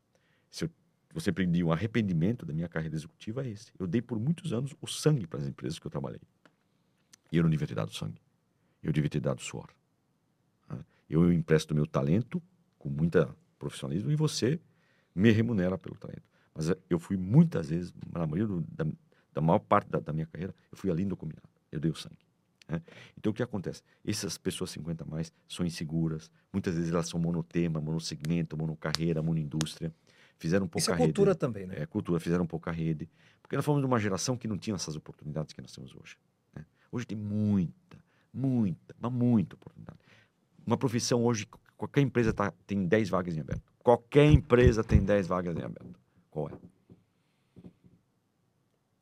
[0.50, 0.70] Se eu,
[1.12, 3.72] você pedir um arrependimento da minha carreira executiva, é esse.
[3.78, 6.20] Eu dei por muitos anos o sangue para as empresas que eu trabalhei.
[7.30, 8.20] E eu não devia ter dado sangue.
[8.82, 9.68] Eu devia ter dado suor.
[11.08, 12.40] Eu empresto meu talento
[12.78, 14.60] com muita profissionalismo e você
[15.14, 16.22] me remunera pelo talento.
[16.54, 18.86] Mas eh, eu fui muitas vezes, na maioria do, da,
[19.34, 21.48] da maior parte da, da, minha carreira, eu fui ali no combinado.
[21.70, 22.16] Eu dei o sangue.
[22.68, 22.80] Né?
[23.18, 23.82] Então o que acontece?
[24.04, 26.30] Essas pessoas 50 mais são inseguras.
[26.52, 29.92] Muitas vezes elas são monotema, monossegmento, monocarreira, monoindústria.
[30.38, 31.74] Fizeram pouco Isso é cultura também, né?
[31.76, 33.10] É cultura, fizeram um pouco a rede.
[33.42, 36.16] Porque nós fomos de uma geração que não tinha essas oportunidades que nós temos hoje.
[36.92, 37.98] Hoje tem muita,
[38.32, 39.98] muita, mas muita oportunidade.
[40.66, 43.62] Uma profissão hoje, qualquer empresa tá, tem 10 vagas em aberto.
[43.82, 45.98] Qualquer empresa tem 10 vagas em aberto.
[46.30, 46.52] Qual é?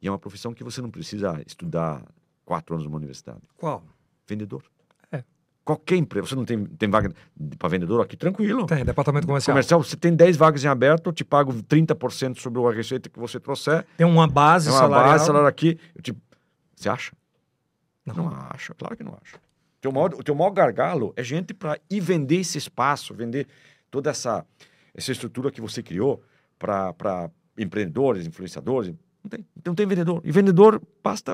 [0.01, 2.05] E é uma profissão que você não precisa estudar
[2.45, 3.41] quatro anos numa universidade.
[3.57, 3.83] Qual?
[4.27, 4.63] Vendedor.
[5.11, 5.25] É.
[5.65, 6.29] Qualquer empresa.
[6.29, 7.13] Você não tem, tem vaga
[7.59, 8.17] para vendedor aqui?
[8.17, 8.67] Tranquilo.
[8.67, 9.55] Tem, departamento comercial.
[9.55, 13.19] Comercial, você tem 10 vagas em aberto, eu te pago 30% sobre a receita que
[13.19, 13.85] você trouxer.
[13.97, 15.13] Tem uma base tem uma salarial.
[15.13, 15.79] base salário aqui.
[15.95, 16.17] Eu te...
[16.77, 17.13] Você acha?
[18.15, 18.31] Não.
[18.31, 19.37] não acho, claro que não acho.
[19.37, 23.47] O teu maior, o teu maior gargalo é gente para ir vender esse espaço, vender
[23.91, 24.45] toda essa,
[24.95, 26.23] essa estrutura que você criou
[26.59, 28.95] para empreendedores, influenciadores.
[29.23, 30.21] Não tem, não tem vendedor.
[30.25, 31.33] E vendedor basta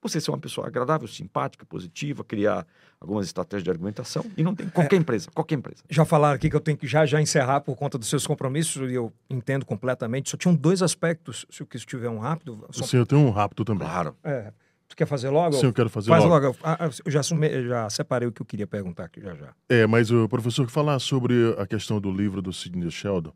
[0.00, 2.66] você ser uma pessoa agradável, simpática, positiva, criar
[3.00, 4.24] algumas estratégias de argumentação.
[4.36, 5.82] E não tem qualquer é, empresa, qualquer empresa.
[5.88, 8.90] Já falaram aqui que eu tenho que já já encerrar por conta dos seus compromissos
[8.90, 10.30] e eu entendo completamente.
[10.30, 12.66] Só tinham dois aspectos, se eu quis tiver um rápido.
[12.70, 12.84] Só...
[12.84, 13.88] Sim, eu tenho um rápido também.
[13.88, 14.14] Claro.
[14.22, 14.52] É.
[14.94, 15.56] Tu quer fazer logo?
[15.56, 16.46] Sim, eu quero fazer Faz logo.
[16.46, 16.56] logo.
[16.62, 19.52] Ah, eu já, sume, já separei o que eu queria perguntar aqui já já.
[19.68, 23.32] É, mas o professor, falar sobre a questão do livro do Sidney Sheldon,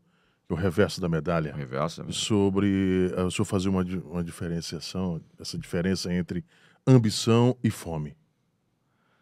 [0.47, 1.53] o reverso da medalha.
[1.53, 2.09] O reverso.
[2.13, 6.45] Sobre o senhor fazer uma, uma diferenciação, essa diferença entre
[6.87, 8.15] ambição e fome.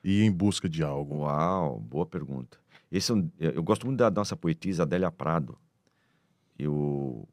[0.04, 1.22] E em busca de algo.
[1.22, 2.60] Uau, boa pergunta.
[2.92, 5.58] Esse é um, eu gosto muito da nossa poetisa Adélia Prado.
[6.58, 7.28] Eu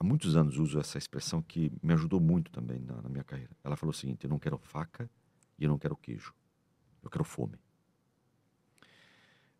[0.00, 3.50] há muitos anos uso essa expressão que me ajudou muito também na, na minha carreira.
[3.62, 5.08] Ela falou o seguinte: eu não quero faca
[5.58, 6.34] e eu não quero queijo.
[7.02, 7.54] Eu quero fome.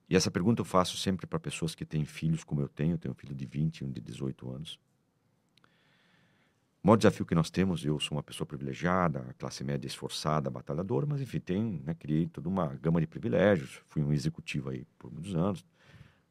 [0.09, 2.94] E essa pergunta eu faço sempre para pessoas que têm filhos como eu tenho.
[2.94, 4.81] Eu tenho um filho de 20 e um de 18 anos.
[6.83, 11.07] O maior desafio que nós temos, eu sou uma pessoa privilegiada, classe média esforçada, batalhadora,
[11.07, 13.83] mas enfim, tem, né, criei toda uma gama de privilégios.
[13.87, 15.64] Fui um executivo aí por muitos anos.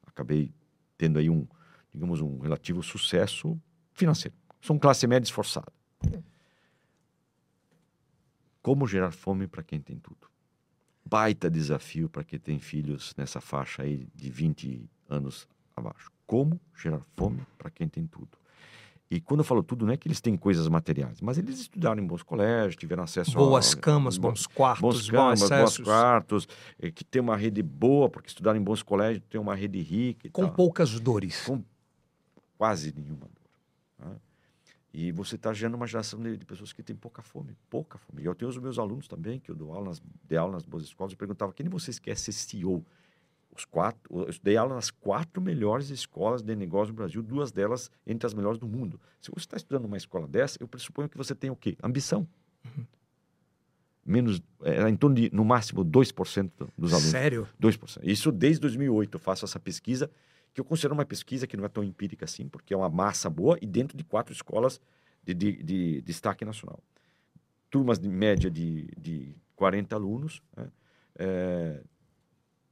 [0.06, 0.52] Acabei
[0.98, 1.48] tendo aí um,
[1.93, 3.62] digamos, um relativo sucesso
[4.00, 4.36] financeiro.
[4.62, 5.72] Sou um classe média esforçada.
[8.62, 10.28] Como gerar fome para quem tem tudo?
[11.06, 16.12] Baita desafio para quem tem filhos nessa faixa aí de 20 anos abaixo.
[16.26, 18.38] Como gerar fome para quem tem tudo?
[19.12, 22.02] E quando eu falo tudo, não é que eles têm coisas materiais, mas eles estudaram
[22.02, 23.78] em bons colégios, tiveram acesso boas a...
[23.78, 26.48] camas, bons quartos, bons, camas, bons, bons quartos,
[26.94, 30.44] que tem uma rede boa, porque estudaram em bons colégios, tem uma rede rica Com
[30.44, 30.54] tal.
[30.54, 31.44] poucas dores.
[31.44, 31.64] Com
[32.56, 33.38] quase nenhuma dor.
[34.00, 34.16] Né?
[34.92, 38.24] E você está gerando uma geração de, de, pessoas que têm pouca fome, pouca fome.
[38.24, 40.66] E eu tenho os meus alunos também, que eu dou aula nas, dei aula nas
[40.66, 42.84] boas escolas, eu perguntava, quem de vocês quer ser CEO?
[43.56, 47.92] Os quatro, eu dei aula nas quatro melhores escolas de negócio do Brasil, duas delas
[48.06, 49.00] entre as melhores do mundo.
[49.20, 51.78] Se você está estudando numa escola dessa, eu pressuponho que você tem o quê?
[51.84, 52.28] Ambição.
[52.66, 52.86] Uhum.
[54.06, 57.12] Menos, era em torno de, no máximo, 2% dos alunos.
[57.12, 57.48] Sério?
[57.62, 58.00] 2%.
[58.04, 60.10] Isso desde 2008 eu faço essa pesquisa,
[60.54, 63.30] que eu considero uma pesquisa que não é tão empírica assim, porque é uma massa
[63.30, 64.80] boa e dentro de quatro escolas
[65.24, 66.80] de, de, de, de destaque nacional.
[67.70, 70.68] Turmas de média de, de 40 alunos, né?
[71.18, 71.84] é,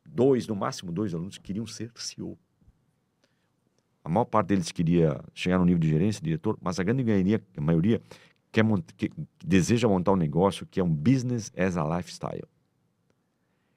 [0.05, 2.37] dois, no máximo dois alunos queriam ser CEO.
[4.03, 7.43] A maior parte deles queria chegar no nível de gerência, diretor, mas a grande maioria,
[7.57, 8.01] a maioria
[8.51, 8.63] quer
[8.95, 9.11] que,
[9.43, 12.47] deseja montar um negócio que é um business as a lifestyle.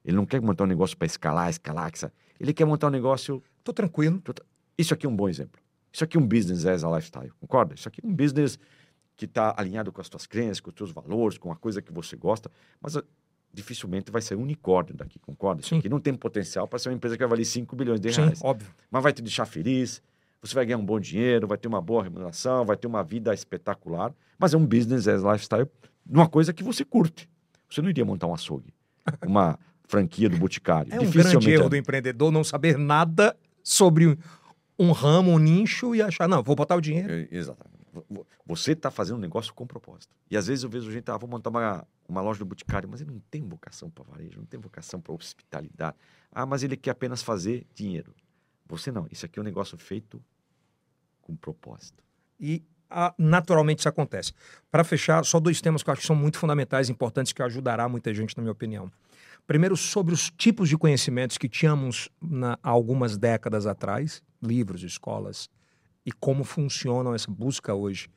[0.03, 1.91] Ele não quer montar um negócio para escalar, escalar,
[2.39, 3.43] ele quer montar um negócio.
[3.63, 4.21] Tô tranquilo.
[4.77, 5.61] Isso aqui é um bom exemplo.
[5.91, 7.75] Isso aqui é um business as a lifestyle, concorda?
[7.75, 8.57] Isso aqui é um business
[9.15, 11.91] que está alinhado com as tuas crenças, com os teus valores, com a coisa que
[11.91, 12.97] você gosta, mas
[13.53, 15.61] dificilmente vai ser um unicórnio daqui, concorda?
[15.61, 15.79] Isso Sim.
[15.79, 18.21] aqui não tem potencial para ser uma empresa que vai valer 5 bilhões de Sim,
[18.21, 18.41] reais.
[18.41, 18.69] óbvio.
[18.89, 20.01] Mas vai te deixar feliz,
[20.41, 23.33] você vai ganhar um bom dinheiro, vai ter uma boa remuneração, vai ter uma vida
[23.33, 25.67] espetacular, mas é um business as lifestyle,
[26.09, 27.29] uma coisa que você curte.
[27.69, 28.73] Você não iria montar um açougue,
[29.27, 30.93] uma franquia do Boticário.
[30.93, 34.17] É um grande erro do empreendedor não saber nada sobre
[34.77, 37.27] um ramo, um nicho e achar, não, vou botar o dinheiro.
[37.31, 37.81] Exatamente.
[38.45, 40.15] Você está fazendo um negócio com propósito.
[40.29, 43.01] E às vezes eu vejo gente, ah, vou montar uma, uma loja do Boticário, mas
[43.01, 45.97] ele não tem vocação para varejo, não tem vocação para hospitalidade.
[46.31, 48.13] Ah, mas ele quer apenas fazer dinheiro.
[48.67, 49.07] Você não.
[49.11, 50.23] Isso aqui é um negócio feito
[51.21, 52.01] com propósito.
[52.39, 54.33] E ah, naturalmente isso acontece.
[54.69, 57.87] Para fechar, só dois temas que eu acho que são muito fundamentais importantes que ajudará
[57.87, 58.91] muita gente, na minha opinião.
[59.51, 65.49] Primeiro, sobre os tipos de conhecimentos que tínhamos na, algumas décadas atrás, livros, escolas,
[66.05, 68.07] e como funcionam essa busca hoje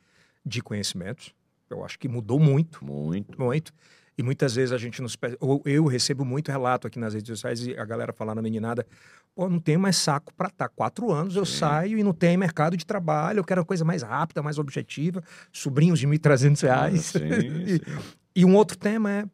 [0.45, 1.35] de conhecimentos.
[1.69, 2.85] Eu acho que mudou muito.
[2.85, 3.37] Muito.
[3.37, 3.73] Muito.
[4.17, 5.17] E muitas vezes a gente nos.
[5.41, 8.87] Eu, eu recebo muito relato aqui nas redes sociais e a galera falando na meninada:
[9.35, 10.69] pô, não tenho mais saco para estar.
[10.69, 10.73] Tá.
[10.73, 14.03] Quatro anos eu saio e não tenho mercado de trabalho, eu quero uma coisa mais
[14.03, 15.21] rápida, mais objetiva.
[15.51, 17.13] Sobrinhos de 1.300 reais.
[17.13, 17.25] Ah, sim,
[17.67, 17.81] e, sim.
[18.37, 19.25] e um outro tema é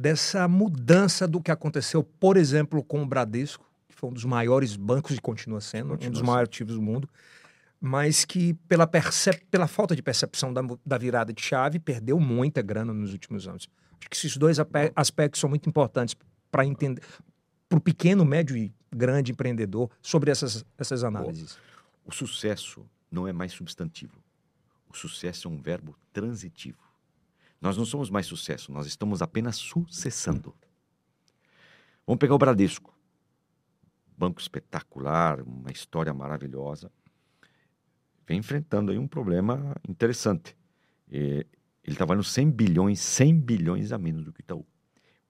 [0.00, 4.76] dessa mudança do que aconteceu, por exemplo, com o Bradesco, que foi um dos maiores
[4.76, 7.08] bancos e continua sendo, continua um dos maiores ativos do mundo
[7.80, 12.60] mas que pela, percep pela falta de percepção da, da virada de chave perdeu muita
[12.60, 13.70] grana nos últimos anos.
[13.98, 14.58] Acho que esses dois
[14.94, 16.14] aspectos são muito importantes
[16.50, 17.02] para entender
[17.68, 21.56] para o pequeno, médio e grande empreendedor sobre essas, essas análises.
[22.04, 24.22] O sucesso não é mais substantivo.
[24.92, 26.89] O sucesso é um verbo transitivo.
[27.60, 30.54] Nós não somos mais sucesso, nós estamos apenas sucessando.
[32.06, 32.98] Vamos pegar o Bradesco.
[34.16, 36.90] Banco espetacular, uma história maravilhosa
[38.30, 40.56] vem enfrentando aí um problema interessante.
[41.10, 41.44] ele
[41.84, 44.64] está valendo 100 bilhões, 100 bilhões a menos do que Itaú.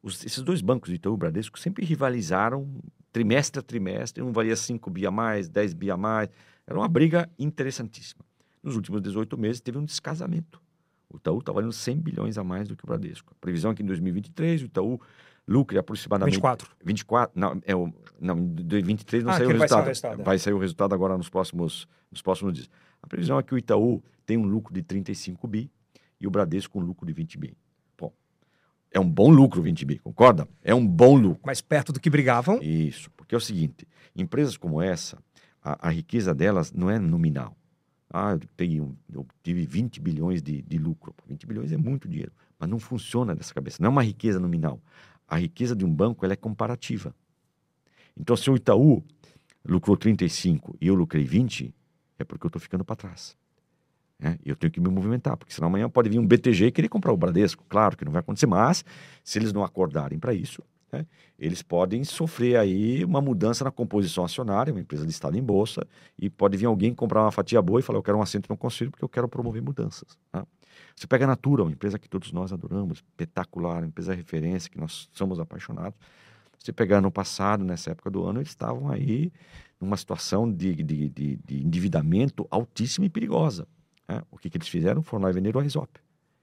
[0.03, 2.69] Os, esses dois bancos, Itaú e Bradesco, sempre rivalizaram
[3.11, 6.29] trimestre a trimestre, um valia 5 bi a mais, 10 bi a mais.
[6.66, 8.23] Era uma briga interessantíssima.
[8.62, 10.61] Nos últimos 18 meses teve um descasamento.
[11.11, 13.33] O Itaú está valendo 100 bilhões a mais do que o Bradesco.
[13.33, 15.01] A previsão é que em 2023 o Itaú
[15.46, 16.35] lucre aproximadamente...
[16.35, 16.70] 24.
[16.85, 19.85] 24, não, é o, não em 2023 não ah, saiu o resultado.
[19.85, 20.25] Vai sair o resultado, é.
[20.25, 22.70] vai sair o resultado agora nos próximos, nos próximos dias.
[23.03, 25.70] A previsão é que o Itaú tem um lucro de 35 bi
[26.20, 27.57] e o Bradesco um lucro de 20 bi.
[27.99, 28.12] Bom,
[28.92, 30.46] é um bom lucro 20 bi, concorda?
[30.62, 31.42] É um bom lucro.
[31.44, 32.61] Mais perto do que brigavam?
[32.62, 35.18] Isso, porque é o seguinte, empresas como essa,
[35.62, 37.57] a, a riqueza delas não é nominal.
[38.12, 41.14] Ah, eu, tenho, eu tive 20 bilhões de, de lucro.
[41.29, 43.79] 20 bilhões é muito dinheiro, mas não funciona dessa cabeça.
[43.81, 44.81] Não é uma riqueza nominal.
[45.29, 47.14] A riqueza de um banco ela é comparativa.
[48.16, 49.05] Então, se o Itaú
[49.64, 51.73] lucrou 35 e eu lucrei 20,
[52.18, 53.37] é porque eu estou ficando para trás.
[54.23, 56.88] É, eu tenho que me movimentar, porque senão amanhã pode vir um BTG e querer
[56.88, 57.64] comprar o Bradesco.
[57.68, 58.85] Claro que não vai acontecer, mas
[59.25, 61.07] se eles não acordarem para isso, né,
[61.38, 65.87] eles podem sofrer aí uma mudança na composição acionária, uma empresa listada em bolsa,
[66.18, 68.57] e pode vir alguém comprar uma fatia boa e falar: Eu quero um assento no
[68.57, 70.18] conselho porque eu quero promover mudanças.
[70.31, 70.46] Tá?
[70.94, 74.79] Você pega a Natura, uma empresa que todos nós adoramos, espetacular, uma empresa referência, que
[74.79, 75.98] nós somos apaixonados.
[76.59, 79.33] Você pegar no passado, nessa época do ano, eles estavam aí
[79.81, 83.66] numa situação de, de, de, de endividamento altíssima e perigosa.
[84.07, 84.22] Né?
[84.31, 85.03] O que, que eles fizeram?
[85.03, 85.88] Foram lá e venderam a Resop,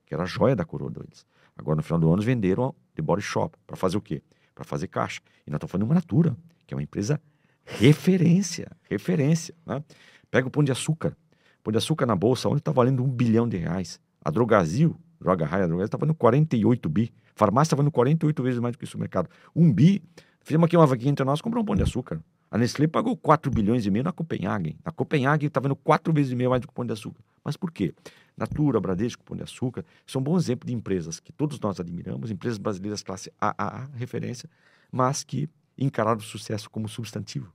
[0.05, 1.23] que era a joia da coroa deles.
[1.55, 3.55] Agora, no final do ano, venderam The Body Shop.
[3.65, 4.23] Para fazer o quê?
[4.57, 5.21] Para fazer caixa.
[5.45, 7.21] E nós estamos falando de uma Natura, que é uma empresa
[7.63, 8.71] referência.
[8.89, 9.53] Referência.
[9.63, 9.83] Né?
[10.31, 11.15] Pega o Pão de Açúcar.
[11.63, 13.99] Pão de Açúcar na Bolsa, onde está valendo um bilhão de reais.
[14.25, 17.13] A Drogazil, Droga Raia, Drogazil, está valendo 48 bi.
[17.35, 19.29] Farmácia está valendo 48 vezes mais do que isso no mercado.
[19.55, 20.01] Um bi.
[20.41, 22.19] Fizemos aqui uma vaquinha entre nós, comprou um Pão de Açúcar.
[22.49, 24.75] A Nestlé pagou 4 bilhões e meio na Copenhague.
[24.83, 27.21] A Copenhague está vendo 4 vezes e meio mais do que o Pão de Açúcar.
[27.43, 27.93] Mas por quê?
[28.37, 32.59] Natura, Bradesco, Pão de Açúcar são bons exemplos de empresas que todos nós admiramos, empresas
[32.59, 34.47] brasileiras classe AAA, referência,
[34.91, 37.51] mas que encararam o sucesso como substantivo.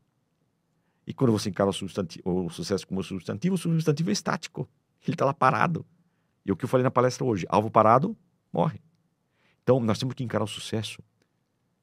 [1.07, 4.68] E quando você encara o, o sucesso como substantivo, o substantivo é estático.
[5.05, 5.85] Ele está lá parado.
[6.45, 8.16] E o que eu falei na palestra hoje, alvo parado,
[8.53, 8.81] morre.
[9.62, 11.03] Então, nós temos que encarar o sucesso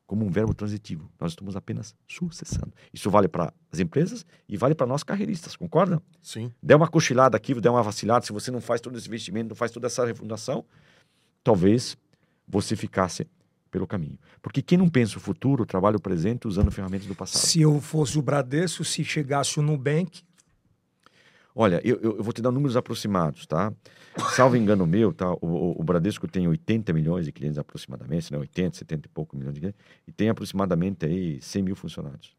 [0.09, 1.07] como um verbo transitivo.
[1.19, 2.73] Nós estamos apenas sucessando.
[2.91, 6.01] Isso vale para as empresas e vale para nós carreiristas, concorda?
[6.19, 6.51] Sim.
[6.63, 9.55] Der uma cochilada aqui, der uma vacilada, se você não faz todo esse investimento, não
[9.55, 10.65] faz toda essa refundação,
[11.43, 11.95] talvez
[12.47, 13.27] você ficasse
[13.69, 14.17] pelo caminho.
[14.41, 17.43] Porque quem não pensa o futuro, trabalha o presente usando ferramentas do passado.
[17.43, 20.23] Se eu fosse o Bradesco, se chegasse o Nubank,
[21.55, 23.73] Olha, eu, eu, vou te dar números aproximados, tá?
[24.35, 25.31] Salvo engano meu, tá?
[25.33, 28.37] O, o, Bradesco tem 80 milhões de clientes aproximadamente, né?
[28.37, 32.35] 80, 70 e pouco milhões de clientes, e tem aproximadamente aí 100 mil funcionários.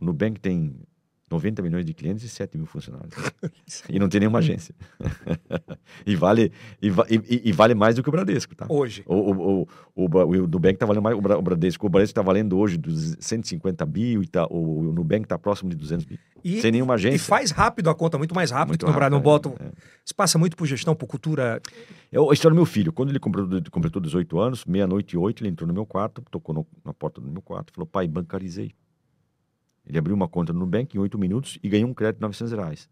[0.00, 0.74] O Nubank tem
[1.32, 3.14] 90 milhões de clientes e 7 mil funcionários.
[3.88, 4.74] e não tem nenhuma agência.
[6.06, 8.66] e, vale, e, e, e, vale mais do que o Bradesco, tá?
[8.68, 9.02] Hoje.
[9.06, 12.76] O, o, o, o, Nubank está valendo mais, o Bradesco, o Bradesco está valendo hoje
[12.76, 16.20] dos 150 bi, tá, o, o Nubank está próximo de 200 bi.
[16.44, 17.16] E, sem nenhuma agência.
[17.16, 19.16] E faz rápido a conta, muito mais rápido muito que no Brasil.
[19.16, 19.54] Não botam.
[19.58, 19.70] É.
[20.04, 21.60] Isso passa muito por gestão, por cultura.
[22.10, 22.92] É a história do meu filho.
[22.92, 26.54] Quando ele completou, completou 18 anos, meia-noite e oito, ele entrou no meu quarto, tocou
[26.54, 28.72] no, na porta do meu quarto, falou: pai, bancarizei.
[29.86, 32.52] Ele abriu uma conta no Nubank em oito minutos e ganhou um crédito de 900
[32.52, 32.88] reais.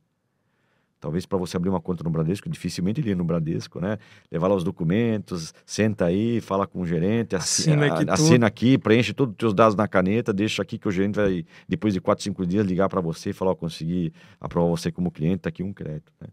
[1.01, 3.97] Talvez para você abrir uma conta no Bradesco, dificilmente ele ia no Bradesco, né?
[4.31, 9.15] Levar lá os documentos, senta aí, fala com o gerente, assina, aqui assina aqui, preenche
[9.15, 12.23] todos os teus dados na caneta, deixa aqui que o gerente vai, depois de quatro,
[12.23, 15.63] cinco dias, ligar para você e falar, ó, consegui aprovar você como cliente, tá aqui
[15.63, 16.13] um crédito.
[16.21, 16.29] Né?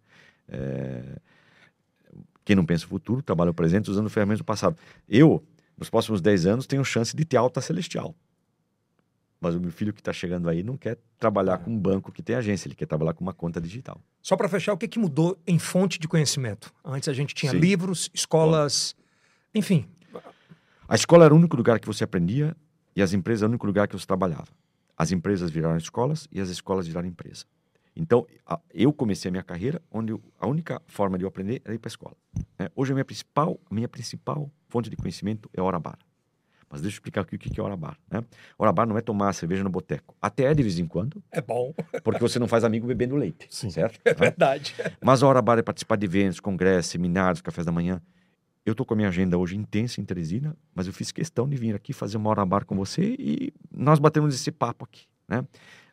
[0.50, 1.04] É,
[2.44, 4.76] Quem não pensa no futuro, trabalha o presente usando ferramentas do passado.
[5.08, 5.42] Eu,
[5.78, 8.14] nos próximos 10 anos, tenho chance de ter alta celestial.
[9.40, 12.24] Mas o meu filho que está chegando aí não quer trabalhar com um banco que
[12.24, 14.02] tem agência, ele quer trabalhar com uma conta digital.
[14.22, 16.74] Só para fechar, o que, que mudou em fonte de conhecimento?
[16.84, 17.60] Antes a gente tinha Sim.
[17.60, 18.96] livros, escolas,
[19.54, 19.86] enfim.
[20.88, 22.56] A escola era o único lugar que você aprendia
[22.96, 24.48] e as empresas era o único lugar que você trabalhava.
[24.98, 27.46] As empresas viraram escolas e as escolas viraram empresa.
[27.96, 31.62] Então, a- eu comecei a minha carreira onde eu- a única forma de eu aprender
[31.66, 32.16] era ir para a escola.
[32.58, 32.70] né?
[32.76, 35.98] Hoje, a minha principal, a minha principal fonte de conhecimento é hora bar.
[36.70, 37.98] Mas deixa eu explicar aqui o que é hora bar.
[38.10, 38.24] Né?
[38.58, 40.16] Hora bar não é tomar cerveja no boteco.
[40.22, 43.48] Até é de vez em quando, É bom, porque você não faz amigo bebendo leite,
[43.50, 43.70] Sim.
[43.70, 44.00] certo?
[44.04, 44.76] é verdade.
[45.02, 48.02] Mas a hora bar é participar de eventos, congressos, seminários, cafés da manhã.
[48.66, 51.56] Eu tô com a minha agenda hoje intensa em Teresina, mas eu fiz questão de
[51.56, 55.48] vir aqui fazer uma hora bar com você e nós batemos esse papo aqui, né?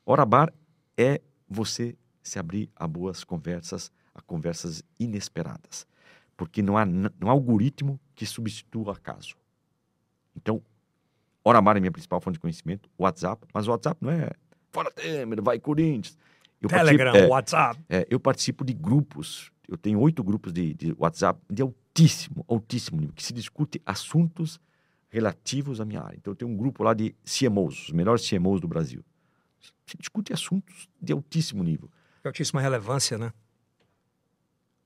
[0.05, 0.53] Hora bar
[0.97, 5.87] é você se abrir a boas conversas, a conversas inesperadas,
[6.37, 9.37] porque não há não há algoritmo que substitua o acaso.
[10.37, 10.63] Então,
[11.45, 14.31] hora é minha principal fonte de conhecimento, o WhatsApp, mas o WhatsApp não é
[14.75, 16.19] fora Temer, vai Corinthians.
[16.61, 17.81] Eu Telegram, é, WhatsApp.
[17.89, 22.99] é, eu participo de grupos, eu tenho oito grupos de, de WhatsApp de altíssimo, altíssimo
[22.99, 24.59] nível, que se discute assuntos
[25.09, 26.17] relativos à minha área.
[26.17, 29.05] Então, eu tenho um grupo lá de CMOs, os melhores CMOs do Brasil.
[29.87, 31.89] Se discute assuntos de altíssimo nível.
[32.23, 33.33] De altíssima relevância, né?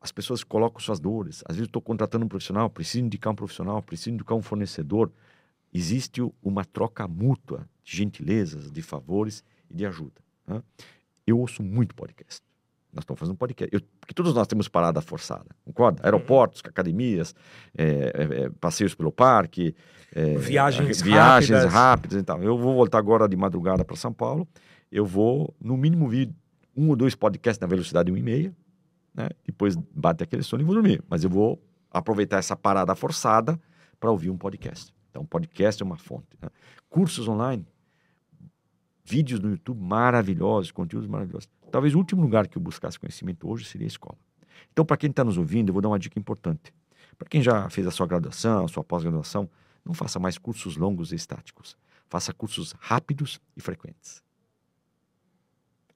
[0.01, 1.43] As pessoas colocam suas dores.
[1.47, 5.11] Às vezes, eu estou contratando um profissional, preciso indicar um profissional, preciso indicar um fornecedor.
[5.73, 10.21] Existe uma troca mútua de gentilezas, de favores e de ajuda.
[10.47, 10.63] né?
[11.27, 12.43] Eu ouço muito podcast.
[12.93, 13.75] Nós estamos fazendo podcast.
[13.75, 16.03] Eu, porque todos nós temos parada forçada, concorda?
[16.03, 17.35] Aeroportos, academias,
[17.77, 19.75] é, é, é, passeios pelo parque,
[20.15, 21.73] é, Viagens viagens rápidas.
[21.73, 22.43] rápidas e tal.
[22.43, 24.49] Eu vou voltar agora de madrugada para São Paulo.
[24.91, 26.33] Eu vou, no mínimo, vir
[26.75, 28.55] um ou dois podcasts na velocidade 1,5,
[29.15, 29.29] né?
[29.45, 31.03] Depois bate aquele sono e vou dormir.
[31.11, 33.61] Mas eu vou aproveitar essa parada forçada
[34.01, 34.95] para ouvir um podcast.
[35.11, 36.37] Então, podcast é uma fonte.
[36.41, 36.49] né?
[36.89, 37.67] Cursos online,
[39.05, 41.49] vídeos no YouTube maravilhosos, conteúdos maravilhosos.
[41.71, 44.19] Talvez o último lugar que eu buscasse conhecimento hoje seria a escola.
[44.73, 46.73] Então, para quem está nos ouvindo, eu vou dar uma dica importante.
[47.17, 49.49] Para quem já fez a sua graduação, a sua pós-graduação,
[49.85, 51.77] não faça mais cursos longos e estáticos.
[52.09, 54.23] Faça cursos rápidos e frequentes.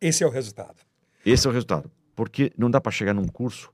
[0.01, 0.83] Esse é o resultado.
[1.25, 1.91] Esse é o resultado.
[2.15, 3.73] Porque não dá para chegar num curso,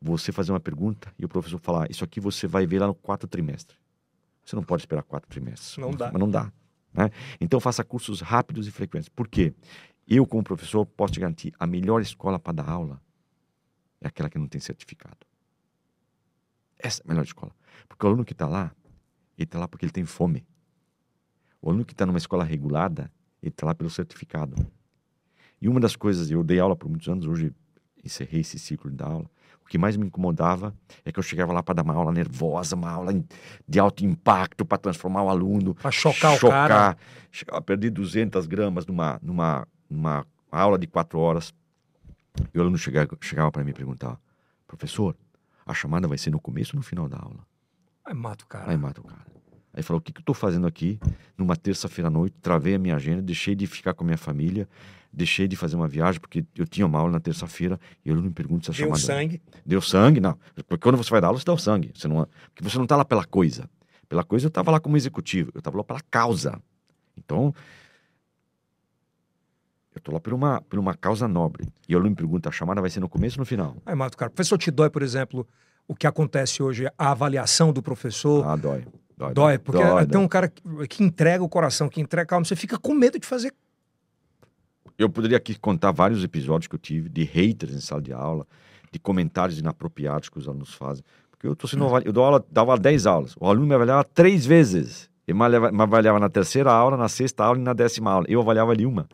[0.00, 2.94] você fazer uma pergunta e o professor falar: Isso aqui você vai ver lá no
[2.94, 3.76] quarto trimestre.
[4.44, 5.76] Você não pode esperar quatro trimestres.
[5.76, 6.10] Não dá.
[6.12, 6.52] Mas não dá.
[6.92, 7.10] né?
[7.40, 9.08] Então faça cursos rápidos e frequentes.
[9.08, 9.54] Por quê?
[10.06, 13.00] Eu, como professor, posso te garantir: a melhor escola para dar aula
[14.00, 15.18] é aquela que não tem certificado.
[16.78, 17.54] Essa é a melhor escola.
[17.88, 18.72] Porque o aluno que está lá,
[19.36, 20.46] ele está lá porque ele tem fome.
[21.60, 23.12] O aluno que está numa escola regulada,
[23.42, 24.56] ele está lá pelo certificado.
[25.60, 27.54] E uma das coisas, eu dei aula por muitos anos, hoje
[28.02, 29.30] encerrei esse ciclo de dar aula.
[29.70, 32.74] O que mais me incomodava é que eu chegava lá para dar uma aula nervosa,
[32.74, 33.12] uma aula
[33.68, 35.76] de alto impacto para transformar o aluno.
[35.76, 36.96] Pra chocar o cara.
[37.30, 41.54] Chegava a perder 200 gramas numa, numa, numa aula de quatro horas.
[42.52, 44.20] E o aluno chegava, chegava para mim e perguntava:
[44.66, 45.16] professor,
[45.64, 47.46] a chamada vai ser no começo ou no final da aula?
[48.04, 48.72] Aí mata o cara.
[48.72, 49.24] Aí mata o cara.
[49.72, 50.98] Aí falou: o que, que eu estou fazendo aqui
[51.36, 52.34] numa terça-feira à noite?
[52.42, 54.68] Travei a minha agenda, deixei de ficar com a minha família,
[55.12, 58.30] deixei de fazer uma viagem, porque eu tinha uma aula na terça-feira e ele me
[58.30, 59.00] pergunta se a Deu chamada.
[59.02, 59.42] sangue.
[59.64, 60.20] Deu sangue?
[60.20, 60.36] Não.
[60.66, 61.92] Porque quando você vai dar aula, você dá o sangue.
[61.94, 63.68] Você não, porque você não está lá pela coisa.
[64.08, 66.60] Pela coisa, eu estava lá como executivo, eu estava lá pela causa.
[67.16, 67.54] Então,
[69.94, 71.68] eu estou lá por uma, por uma causa nobre.
[71.88, 73.76] E o aluno me pergunta: a chamada vai ser no começo ou no final?
[73.86, 74.30] Aí mata o cara.
[74.30, 75.46] Professor, te dói, por exemplo,
[75.86, 78.46] o que acontece hoje, a avaliação do professor.
[78.46, 78.84] Ah, dói.
[79.20, 80.22] Dói, Dói, porque dói, tem dói.
[80.22, 83.26] um cara que, que entrega o coração, que entrega calma, você fica com medo de
[83.26, 83.52] fazer.
[84.96, 88.46] Eu poderia aqui contar vários episódios que eu tive de haters em sala de aula,
[88.90, 91.04] de comentários inapropriados que os alunos fazem.
[91.30, 92.06] Porque eu tô sendo avali...
[92.06, 93.34] eu dou aula, dava 10 aulas.
[93.38, 95.10] O aluno me avaliava três vezes.
[95.26, 98.26] Ele me avaliava, na terceira aula, na sexta aula e na décima aula.
[98.28, 99.06] Eu avaliava ali uma.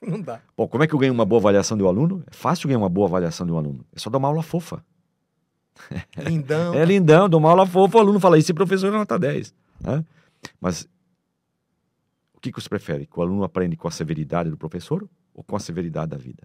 [0.00, 0.40] Não dá.
[0.54, 2.22] Pô, como é que eu ganho uma boa avaliação do aluno?
[2.26, 3.84] É fácil ganhar uma boa avaliação do aluno.
[3.94, 4.82] É só dar uma aula fofa.
[6.18, 6.74] Lindão.
[6.74, 9.54] É lindão, dou uma aula fofa, o aluno fala, esse professor é nota 10.
[9.80, 10.04] né?
[10.60, 10.88] Mas
[12.34, 13.06] o que, que você prefere?
[13.06, 16.42] Que o aluno aprende com a severidade do professor ou com a severidade da vida?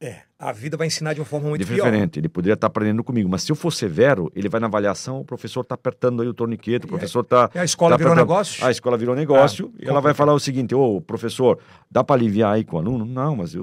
[0.00, 1.76] É, a vida vai ensinar de uma forma muito pior.
[1.76, 5.20] Diferente, ele poderia estar aprendendo comigo, mas se eu for severo, ele vai na avaliação,
[5.20, 7.48] o professor está apertando aí o torniquete, o professor está.
[7.54, 8.66] E a escola tá virou apertando- negócio?
[8.66, 12.16] A escola virou negócio Ah, e ela vai falar o seguinte: ô professor, dá para
[12.16, 13.04] aliviar aí com o aluno?
[13.04, 13.62] Não, mas eu,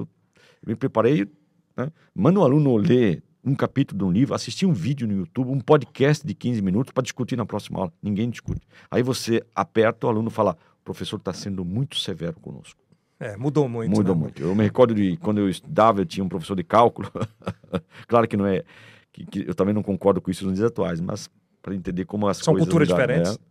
[0.62, 1.28] eu me preparei,
[1.76, 1.92] Né?
[2.14, 5.60] Manda o aluno ler um capítulo de um livro, assistir um vídeo no YouTube, um
[5.60, 7.92] podcast de 15 minutos para discutir na próxima aula.
[8.02, 8.60] Ninguém discute.
[8.90, 12.80] Aí você aperta, o aluno fala: o professor está sendo muito severo conosco.
[13.18, 13.94] É, mudou muito.
[13.94, 14.20] Mudou né?
[14.22, 14.42] muito.
[14.42, 17.10] Eu me recordo de quando eu estudava, eu tinha um professor de cálculo.
[18.08, 18.64] claro que não é.
[19.12, 21.28] Que, que eu também não concordo com isso nos dias atuais, mas
[21.60, 22.66] para entender como as São coisas.
[22.66, 23.38] culturas mudaram, diferentes.
[23.38, 23.44] né?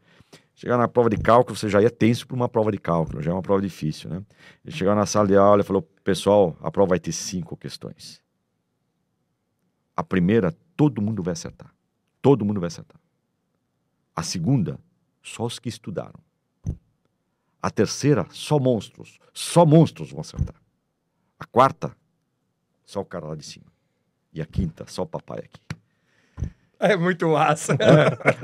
[0.56, 3.32] Chegar na prova de cálculo, você já ia tenso para uma prova de cálculo, já
[3.32, 4.22] é uma prova difícil, né?
[4.66, 8.22] Ele chegava na sala de aula e falou: pessoal, a prova vai ter cinco questões.
[10.00, 11.70] A primeira, todo mundo vai acertar.
[12.22, 12.98] Todo mundo vai acertar.
[14.16, 14.80] A segunda,
[15.22, 16.22] só os que estudaram.
[17.62, 19.20] A terceira, só monstros.
[19.34, 20.56] Só monstros vão acertar.
[21.38, 21.94] A quarta,
[22.86, 23.66] só o cara lá de cima.
[24.34, 25.60] E a quinta, só o papai aqui.
[26.80, 27.78] É muito massa.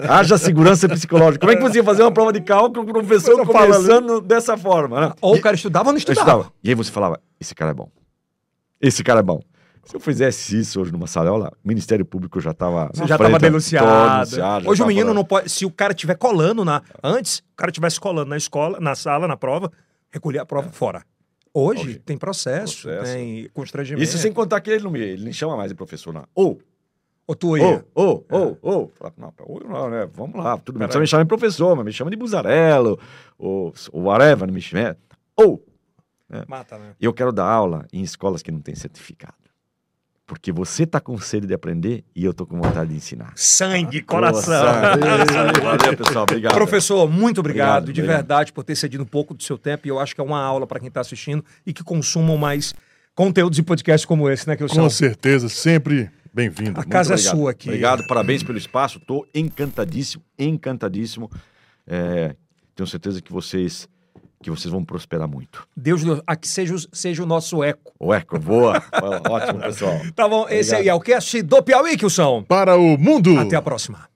[0.09, 1.39] Haja segurança psicológica.
[1.39, 4.57] Como é que você ia fazer uma prova de cálculo com o professor começando dessa
[4.57, 5.07] forma?
[5.07, 5.13] Né?
[5.21, 6.19] Ou E- o cara estudava ou não estudava.
[6.31, 6.53] estudava.
[6.61, 7.89] E aí você falava, esse cara é bom.
[8.81, 9.39] Esse cara é bom.
[9.85, 12.89] Se eu fizesse isso hoje numa sala de aula, o Ministério Público já estava.
[12.93, 14.67] Você já estava denunciado.
[14.69, 15.49] Hoje o menino não pode.
[15.49, 16.81] Se o cara estiver colando na.
[17.03, 19.71] Antes, o cara estivesse colando na escola, na sala, na prova,
[20.11, 21.03] recolher a prova fora.
[21.53, 21.99] Hoje, Hoje.
[21.99, 23.13] tem processo, Processo.
[23.13, 24.03] tem constrangimento.
[24.03, 26.25] Isso sem contar que ele não, me- ele nem chama mais de professor, não.
[26.35, 26.59] Ou,
[27.27, 27.85] Ou tu ou, ia.
[27.95, 28.93] ou, ou, ou.
[29.17, 30.09] Não, ou não, né?
[30.13, 30.87] Vamos lá, tudo bem.
[30.87, 32.99] Precisa me chamar de professor, mas me chama de buzarelo,
[33.37, 34.97] ou, ou whatever, não me chama.
[35.37, 35.63] Ou,
[36.47, 36.93] Mata, né?
[36.99, 39.35] eu quero dar aula em escolas que não têm certificado.
[40.27, 43.31] Porque você tá com sede de aprender e eu tô com vontade de ensinar.
[43.35, 44.53] Sangue, coração.
[44.53, 45.61] Nossa.
[45.61, 46.23] Valeu, pessoal.
[46.23, 46.53] Obrigado.
[46.53, 48.17] Professor, muito obrigado, Obrigado, de obrigado.
[48.17, 49.85] verdade, por ter cedido um pouco do seu tempo.
[49.85, 52.73] E eu acho que é uma aula para quem está assistindo e que consumam mais
[53.13, 56.79] conteúdos e podcasts como esse, né, que eu Com certeza, sempre bem-vindo.
[56.79, 57.69] A casa é sua aqui.
[57.69, 58.99] Obrigado, parabéns pelo espaço.
[58.99, 61.29] Tô encantadíssimo, encantadíssimo.
[61.85, 62.35] É,
[62.75, 63.87] tenho certeza que vocês
[64.45, 65.67] que vocês vão prosperar muito.
[65.75, 67.91] Deus, aqui seja, o- seja o nosso eco.
[67.99, 68.81] O Eco, boa.
[69.29, 69.99] Ótimo, pessoal.
[70.15, 70.81] Tá bom, esse Obrigado.
[70.81, 72.43] aí é o cast do Piauí, Kilson.
[72.43, 73.37] Para o mundo!
[73.39, 74.07] Até a próxima.